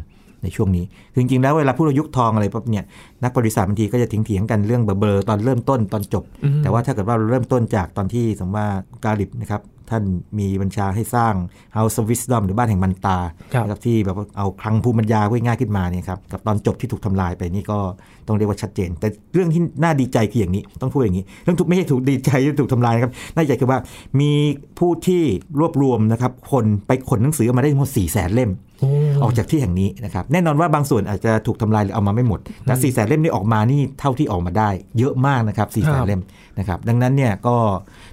[0.44, 2.86] ในช่วงนี้คือจริงๆ แล้วเวลาพูดว่ายุคทองอะไรปั๊บเนี่ย
[3.24, 8.68] นักประวัติศาสตร์บางทีก็จะทิ้งเถียงๆกันเรื่องเบลอๆตอนเริ่มต้นตอนจบอืมแต่ว่าถ้าเกิดว่าเราเริ่มต้นจากตอนที่สมมติว่า
[9.04, 10.04] กาลิบนะครับ ท่าน
[10.40, 11.34] มีบัญชาให้สร้าง
[11.76, 13.20] House of Wisdom หรือบ้านแห่งมันตา
[13.54, 17.80] ครับนะครับที่แบบว่าเอาคลังภูมิปัญญาไว้ง่ายขึ้นมาเนี่ยครับกับตอนจบที่ถูกทำลายไปนี่ก็
[18.28, 23.80] ต้องเรียกว่าชัดเจน แต่เรื่องที่น่าดีใจคืออย่างนี้ต้องพูดอย่างนี้ เรื่องถูกไม่ใช่ถูกดีใจที่ถูกทำลายนะครับน่าดีใจคือว่า
[24.20, 24.32] มี
[24.80, 25.24] ผู้ที่
[25.60, 28.90] รวบรวมนะครับคนไปขนหนังสือออกมาได้ทั้งหมด4 0 0แสนเล่มโอ้
[29.24, 36.22] ออกจากที่แห่งนี้นะครับแน่นอนว่าบางส่วนอาจจะถูกทำลายหรือเอามาไม่หมดแต่4ี่แสนเล่มนี่ออกมานี่เท่าที่ออกมาได้ เยอะมากนะครับ4ี่แสนเล่ม
[36.60, 37.56] นะครับดังนั้นเนี่ยก็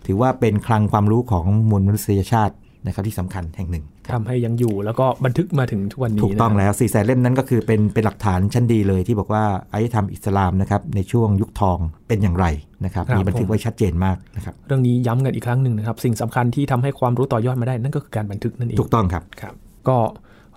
[0.07, 2.55] ถือว่าเป็นคลังความรู้ของมวลมนุษยชาติ
[2.87, 12.47] นะครับที่สำคัญแห่งหนึ่งทำให้ยังอยู่แล้วก็บันทึกมาถึงทุกวันนี้ถูกต้องนะครับแล้ว4ี่แสนเล่มนั้นก็คือเป็นเป็นหลักฐานชั้นดีเลยที่บอกว่าอารยธรรมอิสลามนะครับในช่วงยุคทองเป็นอย่างไร
[12.85, 19.55] นะครับครับมีบันทึกไว้ชัดเจนมากนะครับเรื่องนี้ย้ำกันอีกครั้งหนึ่งนะครับสิ่งสำคัญที่ทำให้ความรู้ต่อยอดมาได้นั่นก็คือการบันทึกนั่นเองถูกต้องครับครับ
[19.89, 19.97] ก็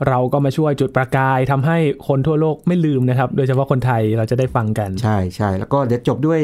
[0.08, 1.78] เราก็มาช่วยจุดประกายทำให้
[2.08, 6.40] คนทั่วโลกไม่ลืมนะครับ โดยเฉพาะคนไทยเราจะได้ฟังกัน ใช่ใช่แล้วก็เดี๋ยวจบด้วย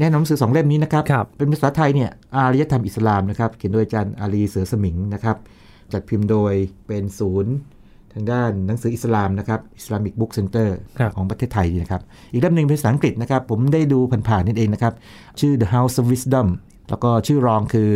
[0.00, 5.36] แนะนำหนังสือสองเล่มนี้นะครับครับเป็นภาษาไทยเนี่ยอารยธรรมอิสลามนะครับเขียนโดยอาจารย์อาลีเสือสมิงนะครับ
[5.92, 6.52] จัดพิมพ์โดย
[6.86, 7.54] เป็นศูนย์
[8.12, 12.02] ทางด้านหนังสืออิสลามนะครับ Islamic Book Center ครับของประเทศไทยนะครับ
[12.32, 13.98] อีกเล่มหนึ่งเป็นภาษาอังกฤษนะครับ ผมได้ดู
[14.28, 14.94] ผ่านๆนิดเองนะครับ
[15.40, 16.48] ชื่อ The House of Wisdom
[16.90, 17.90] แล้วก็ชื่อรองคือ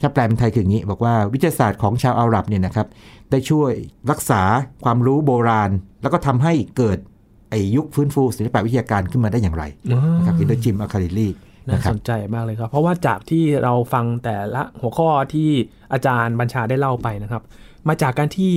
[0.00, 2.86] ถ้าแปลเป็นไทยคืออย่างนี้ บอกว่าวิทยาศาสตร์ของชาวอาหรับเนี่ยนะครับ
[3.30, 3.72] ได้ช่วย
[4.10, 4.42] รักษา
[4.84, 5.70] ความรู้โบราณ
[6.02, 6.98] แล้วก็ทำให้เกิด
[7.50, 9.64] ไอายุฟื้นฟูศิลปวิทยาการขึ้นมาได้อย่างไร
[10.16, 11.28] นะครับเขียนโดยจิมอาคาริลี
[11.68, 15.48] น่านะครัสบนใจมากเลยครับ เพราะว่าจากที่เราฟังแต่ละหัวข้อที่
[15.92, 17.42] อาจารย์บัญชาได้เล่าไปนะครับ
[17.88, 18.54] มาจากการที่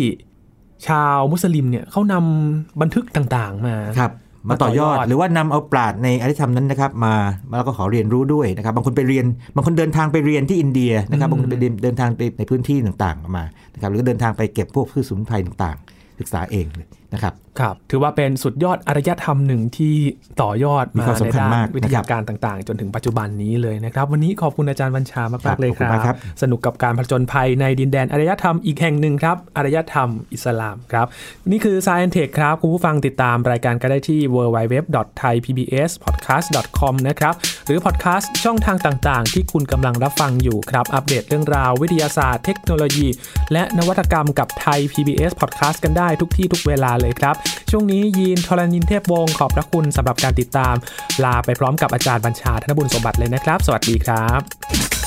[0.88, 4.12] ชาวมุสลิมเนี่ยเขานำบันทึกต่างๆมาครับ
[4.50, 7.14] มาต่อยอด หรือว่านำเอาปราดในอริยธรรมนั้นนะครับมา
[7.50, 9.26] มาแล้วก็ขอเรียนรู้ด้วยนะครับบางคนไปเรียน
[9.56, 19.94] บางคนเดินทางไปเรียนที่อินเดียนะครับบางคนไปเรียนเดินทางไปในพื้นที่ต่างๆมานะครับหรือเดินทางไปเก็บพวกพืชสมุนไพรต่างๆ ศึกษาเองเลย นะครับครับถือว่าเป็นสุดยอดอารยธรรมหนึ่งที่
[20.42, 31.06] ต่อยอดมีมาความในสำคัญด้านมากวิทยาการต่างๆ จนถึงปัจจุบันนี้เลยนะครับ วันนี้ขอบคุณอาจารย์บัญชามากครัๆบเลยขอบคคุณมากครัรับบสนุกกับการผจญภัยในดินแดนอารยธรรมอีกแห่งหนึ่งครับอารยธรรมอิสลามครับ
[31.52, 37.34] นี่คือ Science Tech ครับ คุณผู้ฟังติดตามรายการก็ได้ที่ www.thaipbspodcast.com นะครับ
[37.66, 43.08] หรือพอดแคสต์ช่องทางต่างๆ ที่คุณกำลังรับฟังอยู่ครับอัปเดตเรื่องราววิทยาศาสตร์เทคโนโลยี
[43.54, 47.36] และนวัตกรรมกับไทย PBS Podcast กันได้ทุกที่ทุกเวลาเลยครับ
[47.72, 50.76] ช่วงนี้ยีนทรณินเทพวงศ์ขอบพระคุณสำหรับการติดตาม
[51.24, 55.03] ลาไปพร้อมกับอาจารย์บัญชาธนบุญสมบัติเลยนะครับ สวัสดีครับ